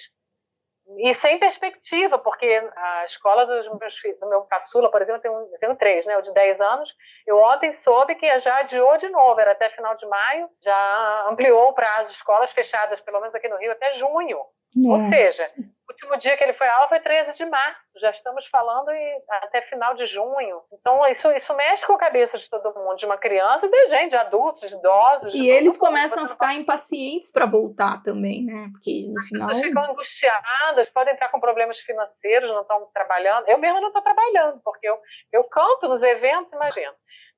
e 0.99 1.15
sem 1.15 1.39
perspectiva, 1.39 2.19
porque 2.19 2.45
a 2.75 3.05
escola 3.05 3.45
dos 3.45 3.79
meus 3.79 3.97
filhos, 3.97 4.19
do 4.19 4.29
meu 4.29 4.43
caçula, 4.43 4.91
por 4.91 5.01
exemplo, 5.01 5.17
eu 5.17 5.21
tenho, 5.21 5.53
eu 5.53 5.59
tenho 5.59 5.75
três, 5.75 6.05
né? 6.05 6.15
O 6.17 6.21
de 6.21 6.31
10 6.33 6.61
anos. 6.61 6.93
Eu 7.25 7.37
ontem 7.39 7.73
soube 7.73 8.13
que 8.15 8.39
já 8.39 8.57
adiou 8.59 8.95
de 8.99 9.09
novo, 9.09 9.39
era 9.39 9.53
até 9.53 9.69
final 9.71 9.95
de 9.97 10.05
maio, 10.05 10.47
já 10.63 11.27
ampliou 11.29 11.69
o 11.69 11.73
prazo 11.73 12.11
escolas 12.11 12.51
fechadas, 12.51 13.01
pelo 13.01 13.19
menos 13.19 13.33
aqui 13.33 13.47
no 13.47 13.57
Rio, 13.57 13.71
até 13.71 13.95
junho. 13.95 14.39
Nossa. 14.75 15.03
Ou 15.03 15.09
seja, 15.09 15.43
o 15.57 15.91
último 15.93 16.17
dia 16.17 16.35
que 16.35 16.43
ele 16.43 16.53
foi 16.53 16.67
alvo 16.67 16.89
foi 16.89 16.99
13 16.99 17.33
de 17.33 17.45
março. 17.45 17.79
Já 18.01 18.09
estamos 18.09 18.45
falando 18.47 18.89
em, 18.89 19.21
até 19.43 19.61
final 19.61 19.95
de 19.95 20.05
junho. 20.07 20.61
Então, 20.73 21.07
isso, 21.07 21.31
isso 21.31 21.53
mexe 21.55 21.85
com 21.85 21.93
a 21.93 21.97
cabeça 21.97 22.37
de 22.37 22.49
todo 22.49 22.73
mundo, 22.77 22.97
de 22.97 23.05
uma 23.05 23.17
criança 23.17 23.65
e 23.65 23.69
de 23.71 23.87
gente, 23.87 24.09
de 24.09 24.17
adultos, 24.17 24.69
de 24.69 24.75
idosos. 24.75 25.33
E 25.33 25.47
eles 25.47 25.77
começam 25.77 26.25
a 26.25 26.27
ficar 26.27 26.53
impacientes 26.55 27.31
para 27.31 27.45
voltar 27.45 28.03
também, 28.03 28.43
né? 28.43 28.67
Porque 28.73 29.07
no 29.07 29.21
final. 29.21 29.51
Eles 29.51 29.63
ficam 29.63 29.85
angustiadas, 29.85 30.89
podem 30.89 31.13
estar 31.13 31.29
com 31.29 31.39
problemas 31.39 31.79
financeiros, 31.79 32.49
não 32.49 32.61
estão 32.61 32.89
trabalhando. 32.93 33.47
Eu 33.47 33.57
mesma 33.57 33.79
não 33.79 33.87
estou 33.87 34.01
trabalhando, 34.01 34.59
porque 34.63 34.87
eu, 34.87 34.97
eu 35.31 35.43
canto 35.45 35.87
nos 35.87 36.01
eventos, 36.01 36.51
imagina. 36.51 36.93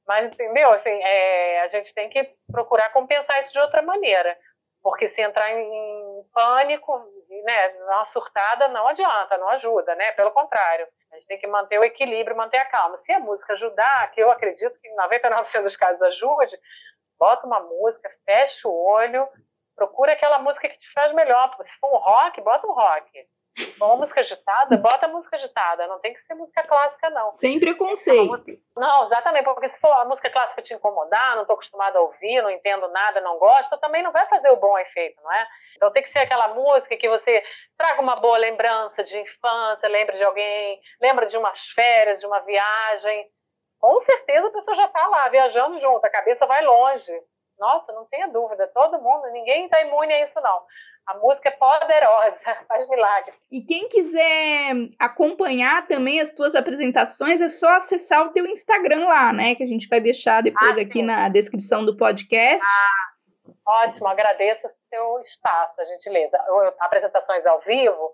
Mas, 0.08 0.34
entendeu? 0.34 0.72
Assim, 0.72 0.90
é, 0.90 1.62
a 1.62 1.68
gente 1.68 1.94
tem 1.94 2.10
que 2.10 2.28
procurar 2.50 2.94
compensar 2.94 3.42
isso 3.42 3.52
de 3.52 3.60
outra 3.60 3.82
maneira. 3.82 4.38
Porque 4.88 5.10
se 5.10 5.22
entrar 5.22 5.52
em 5.52 6.24
pânico, 6.34 6.98
né, 7.44 7.68
uma 7.84 8.06
surtada 8.06 8.70
não 8.70 8.88
adianta, 8.88 9.38
não 9.38 9.50
ajuda, 9.50 9.94
né? 9.96 10.14
Pelo 10.14 10.32
contrário, 10.32 10.88
a 11.12 11.16
gente 11.16 11.28
tem 11.28 11.38
que 11.38 11.46
manter 11.46 11.78
o 11.78 11.84
equilíbrio, 11.84 12.38
manter 12.38 12.56
a 12.56 12.70
calma. 12.70 12.98
Se 13.06 13.12
a 13.12 13.20
música 13.20 13.52
ajudar, 13.52 14.10
que 14.12 14.22
eu 14.22 14.32
acredito 14.32 14.80
que 14.80 14.88
em 14.88 14.96
99% 14.96 15.64
dos 15.64 15.76
casos 15.76 16.02
ajude, 16.02 16.58
bota 17.20 17.46
uma 17.46 17.60
música, 17.60 18.10
fecha 18.24 18.66
o 18.66 18.74
olho, 18.74 19.28
procura 19.76 20.14
aquela 20.14 20.40
música 20.40 20.70
que 20.70 20.80
te 20.80 20.94
faz 20.94 21.12
melhor. 21.12 21.54
Se 21.62 21.80
for 21.82 21.94
um 21.94 22.00
rock, 22.00 22.40
bota 22.40 22.66
um 22.66 22.74
rock. 22.74 23.28
Uma 23.82 23.96
música 23.96 24.22
agitada, 24.22 24.78
bota 24.78 25.08
música 25.08 25.36
agitada. 25.36 25.88
Não 25.88 26.00
tem 26.00 26.14
que 26.14 26.22
ser 26.26 26.36
música 26.36 26.64
clássica, 26.64 27.10
não. 27.10 27.32
Sem 27.32 27.60
preconceito. 27.60 28.46
Não, 28.76 29.06
exatamente, 29.06 29.46
porque 29.46 29.70
se 29.70 29.80
for 29.80 29.92
a 29.92 30.06
música 30.06 30.30
clássica 30.30 30.62
te 30.62 30.74
incomodar, 30.74 31.36
não 31.36 31.42
estou 31.42 31.56
acostumada 31.56 31.98
a 31.98 32.02
ouvir, 32.02 32.42
não 32.42 32.52
entendo 32.52 32.88
nada, 32.90 33.22
não 33.22 33.40
gosto, 33.40 33.78
também 33.80 34.04
não 34.04 34.12
vai 34.12 34.28
fazer 34.28 34.50
o 34.50 34.60
bom 34.60 34.78
efeito, 34.78 35.22
não 35.24 35.32
é? 35.34 35.48
Então 35.76 35.92
tem 35.92 36.04
que 36.04 36.12
ser 36.12 36.20
aquela 36.20 36.50
música 36.50 36.98
que 36.98 37.10
você 37.10 37.44
traga 37.78 38.02
uma 38.02 38.16
boa 38.16 38.38
lembrança 38.38 39.04
de 39.04 39.18
infância, 39.18 39.90
lembre 39.90 40.18
de 40.18 40.24
alguém, 40.24 40.80
lembra 41.02 41.26
de 41.26 41.38
umas 41.38 41.60
férias, 41.76 42.20
de 42.20 42.28
uma 42.28 42.40
viagem. 42.42 43.28
Com 43.80 44.02
certeza 44.04 44.48
a 44.48 44.52
pessoa 44.52 44.76
já 44.76 44.86
está 44.86 45.08
lá, 45.08 45.30
viajando 45.30 45.80
junto, 45.80 46.06
a 46.06 46.10
cabeça 46.10 46.46
vai 46.46 46.64
longe. 46.64 47.12
Nossa, 47.60 47.92
não 47.92 48.06
tenha 48.06 48.28
dúvida, 48.28 48.68
todo 48.68 49.02
mundo, 49.02 49.32
ninguém 49.32 49.66
está 49.66 49.82
imune 49.82 50.14
a 50.14 50.26
isso, 50.26 50.40
não. 50.42 50.62
A 51.08 51.18
música 51.20 51.48
é 51.48 51.52
poderosa, 51.54 52.38
faz 52.68 52.90
milagre. 52.90 53.34
E 53.50 53.62
quem 53.62 53.88
quiser 53.88 54.74
acompanhar 55.00 55.88
também 55.88 56.20
as 56.20 56.32
tuas 56.32 56.54
apresentações, 56.54 57.40
é 57.40 57.48
só 57.48 57.76
acessar 57.76 58.26
o 58.26 58.32
teu 58.32 58.46
Instagram 58.46 59.08
lá, 59.08 59.32
né? 59.32 59.56
Que 59.56 59.64
a 59.64 59.68
gente 59.68 59.88
vai 59.88 60.02
deixar 60.02 60.44
depois 60.44 60.78
ah, 60.78 60.82
aqui 60.82 61.02
na 61.02 61.30
descrição 61.30 61.86
do 61.86 61.96
podcast. 61.96 62.68
Ah, 62.68 63.86
ótimo, 63.86 64.08
agradeço 64.08 64.68
o 64.68 64.72
seu 64.90 65.20
espaço, 65.22 65.80
a 65.80 65.86
gentileza. 65.86 66.38
Apresentações 66.80 67.46
ao 67.46 67.62
vivo, 67.62 68.14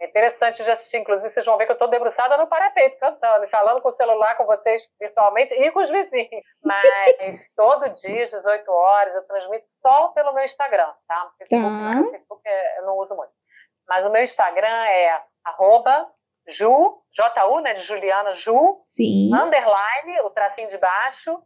é 0.00 0.06
interessante 0.06 0.62
de 0.62 0.70
assistir, 0.70 0.98
inclusive 0.98 1.30
vocês 1.30 1.46
vão 1.46 1.56
ver 1.56 1.66
que 1.66 1.72
eu 1.72 1.74
estou 1.74 1.88
debruçada 1.88 2.36
no 2.36 2.48
parapeito 2.48 2.98
cantando, 2.98 3.48
falando 3.48 3.80
com 3.80 3.90
o 3.90 3.96
celular 3.96 4.36
com 4.36 4.44
vocês 4.44 4.82
virtualmente 5.00 5.54
e 5.54 5.70
com 5.70 5.82
os 5.82 5.90
vizinhos. 5.90 6.44
Mas 6.62 7.48
todo 7.54 7.94
dia, 7.94 8.24
às 8.24 8.30
18 8.30 8.70
horas, 8.70 9.14
eu 9.14 9.26
transmito 9.26 9.66
só 9.80 10.08
pelo 10.08 10.32
meu 10.32 10.44
Instagram, 10.44 10.92
tá? 11.06 11.30
Facebook, 11.38 11.62
tá. 11.62 12.10
Facebook 12.10 12.42
é, 12.44 12.78
eu 12.80 12.86
não 12.86 12.98
uso 12.98 13.14
muito. 13.14 13.32
Mas 13.88 14.06
o 14.06 14.10
meu 14.10 14.24
Instagram 14.24 14.84
é 14.86 15.22
arroba 15.44 16.10
Ju, 16.48 17.00
J-U, 17.12 17.60
né, 17.60 17.74
de 17.74 17.82
Juliana, 17.82 18.34
Ju, 18.34 18.84
Sim. 18.90 19.30
underline, 19.34 20.20
o 20.24 20.30
tracinho 20.30 20.68
de 20.68 20.78
baixo, 20.78 21.40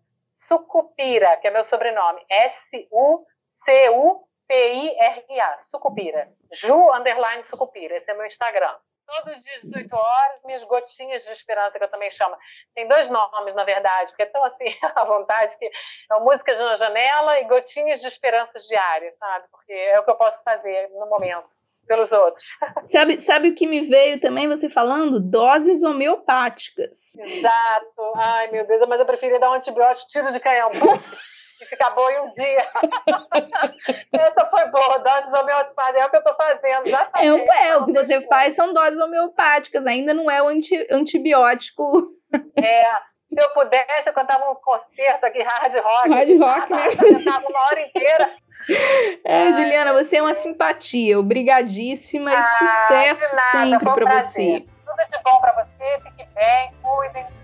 Sucupira, 0.47 1.37
que 1.37 1.47
é 1.47 1.51
meu 1.51 1.65
sobrenome, 1.65 2.25
S-U-C-U 2.29 4.28
P-I-R-A, 4.49 5.59
Sucupira. 5.71 6.29
Ju 6.53 6.93
underline 6.95 7.47
Sucupira, 7.47 7.97
esse 7.97 8.11
é 8.11 8.15
meu 8.15 8.27
Instagram. 8.27 8.75
Todos 9.07 9.37
os 9.37 9.43
dias, 9.43 9.63
18 9.63 9.95
horas, 9.95 10.43
minhas 10.45 10.65
gotinhas 10.65 11.23
de 11.25 11.31
esperança, 11.33 11.79
que 11.79 11.85
eu 11.85 11.91
também 11.91 12.11
chamo. 12.11 12.37
Tem 12.75 12.87
dois 12.87 13.09
nomes, 13.09 13.55
na 13.55 13.65
verdade, 13.65 14.11
porque 14.11 14.25
é 14.25 14.27
tão 14.27 14.45
assim 14.45 14.65
à 14.95 15.05
vontade 15.05 15.57
que 15.59 15.65
é 15.65 16.19
músicas 16.21 16.59
na 16.59 16.77
janela 16.77 17.41
e 17.41 17.45
gotinhas 17.45 18.01
de 18.01 18.09
esperança 18.09 18.59
diárias, 18.61 19.17
sabe? 19.17 19.47
Porque 19.51 19.73
é 19.73 19.99
o 19.99 20.05
que 20.05 20.11
eu 20.11 20.17
posso 20.17 20.43
fazer 20.43 20.89
no 20.91 21.07
momento 21.07 21.49
pelos 21.87 22.13
outros. 22.13 22.45
Sabe, 22.87 23.19
sabe 23.19 23.49
o 23.49 23.55
que 23.55 23.67
me 23.67 23.87
veio 23.89 24.21
também 24.21 24.47
você 24.47 24.69
falando? 24.69 25.19
Doses 25.19 25.83
homeopáticas. 25.83 27.15
Exato. 27.17 28.13
Ai, 28.15 28.49
meu 28.49 28.67
Deus, 28.67 28.87
mas 28.87 29.01
eu 29.01 29.07
preferia 29.07 29.41
dar 29.41 29.51
um 29.51 29.55
antibiótico 29.55 30.07
tiro 30.09 30.31
de 30.31 30.39
canhão 30.39 30.71
e 31.61 31.67
ficar 31.67 31.91
boa 31.91 32.13
em 32.13 32.21
um 32.21 32.33
dia. 32.33 32.69
Essa 34.13 34.47
foi 34.47 34.67
boa, 34.67 34.99
doses 34.99 35.33
homeopáticas, 35.33 36.03
é 36.03 36.07
o 36.07 36.11
que 36.11 36.17
eu 36.17 36.21
estou 36.21 36.35
fazendo. 36.37 36.87
Exatamente. 36.87 37.51
É, 37.51 37.69
é, 37.69 37.77
o 37.77 37.87
que 37.87 37.93
você 37.93 38.21
faz 38.23 38.55
são 38.55 38.73
doses 38.73 39.01
homeopáticas, 39.01 39.87
ainda 39.87 40.15
não 40.15 40.31
é 40.31 40.43
o 40.43 40.49
anti, 40.49 40.87
antibiótico. 40.91 42.17
É, 42.63 42.85
se 43.33 43.41
eu 43.43 43.49
pudesse, 43.55 44.07
eu 44.07 44.13
cantava 44.13 44.51
um 44.51 44.55
concerto 44.57 45.25
aqui, 45.25 45.43
hard 45.43 45.75
rock. 45.77 46.11
Hard 46.11 46.39
rock, 46.39 46.71
né? 46.71 46.89
Eu 46.89 47.15
cantava 47.15 47.49
uma 47.49 47.61
hora 47.67 47.81
inteira. 47.81 48.31
É, 49.25 49.53
Juliana, 49.53 49.95
você 49.95 50.17
é 50.17 50.23
uma 50.23 50.35
simpatia. 50.35 51.19
Obrigadíssima 51.19 52.33
ah, 52.33 52.41
e 52.41 52.43
sucesso 52.43 53.37
sempre 53.51 53.79
para 53.79 54.23
você. 54.23 54.67
Tudo 54.85 55.09
de 55.09 55.23
bom 55.23 55.41
para 55.41 55.53
você, 55.53 56.03
fique 56.03 56.29
bem, 56.35 56.71
cuidem-se. 56.83 57.39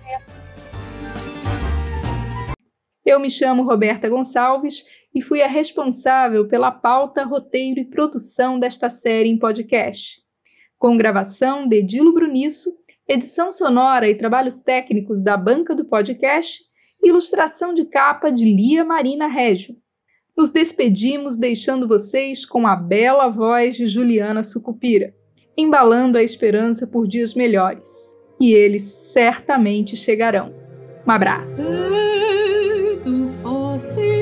Eu 3.05 3.21
me 3.21 3.29
chamo 3.29 3.65
Roberta 3.65 4.09
Gonçalves 4.09 4.85
e 5.15 5.21
fui 5.21 5.43
a 5.43 5.47
responsável 5.47 6.49
pela 6.49 6.71
pauta, 6.71 7.23
roteiro 7.23 7.79
e 7.79 7.85
produção 7.85 8.59
desta 8.59 8.89
série 8.89 9.29
em 9.29 9.39
podcast. 9.39 10.23
Com 10.79 10.97
gravação 10.97 11.69
de 11.69 11.83
Dilo 11.83 12.15
Bruniço, 12.15 12.71
edição 13.07 13.53
sonora 13.53 14.09
e 14.09 14.15
trabalhos 14.15 14.63
técnicos 14.63 15.23
da 15.23 15.37
banca 15.37 15.75
do 15.75 15.85
podcast, 15.85 16.63
ilustração 17.03 17.75
de 17.75 17.85
capa 17.85 18.31
de 18.31 18.47
Lia 18.47 18.85
Marina 18.85 19.27
Régio. 19.27 19.77
Nos 20.35 20.51
despedimos 20.51 21.37
deixando 21.37 21.87
vocês 21.87 22.47
com 22.47 22.67
a 22.67 22.75
bela 22.75 23.29
voz 23.29 23.77
de 23.77 23.87
Juliana 23.87 24.43
Sucupira, 24.43 25.15
embalando 25.57 26.17
a 26.17 26.23
esperança 26.23 26.87
por 26.87 27.07
dias 27.07 27.35
melhores. 27.35 27.89
E 28.41 28.53
eles 28.53 28.83
certamente 28.83 29.95
chegarão. 29.95 30.53
Um 31.07 31.11
abraço. 31.11 31.69
see. 33.79 34.14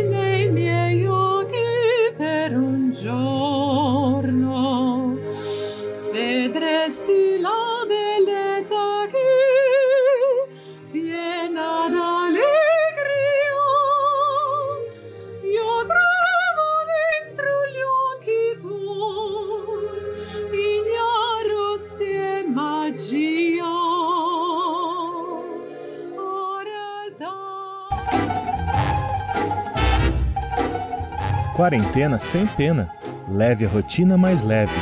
Quarentena 31.55 32.19
sem 32.19 32.47
pena. 32.47 32.91
Leve 33.29 33.67
a 33.67 33.69
rotina 33.69 34.17
mais 34.17 34.43
leve. 34.43 34.73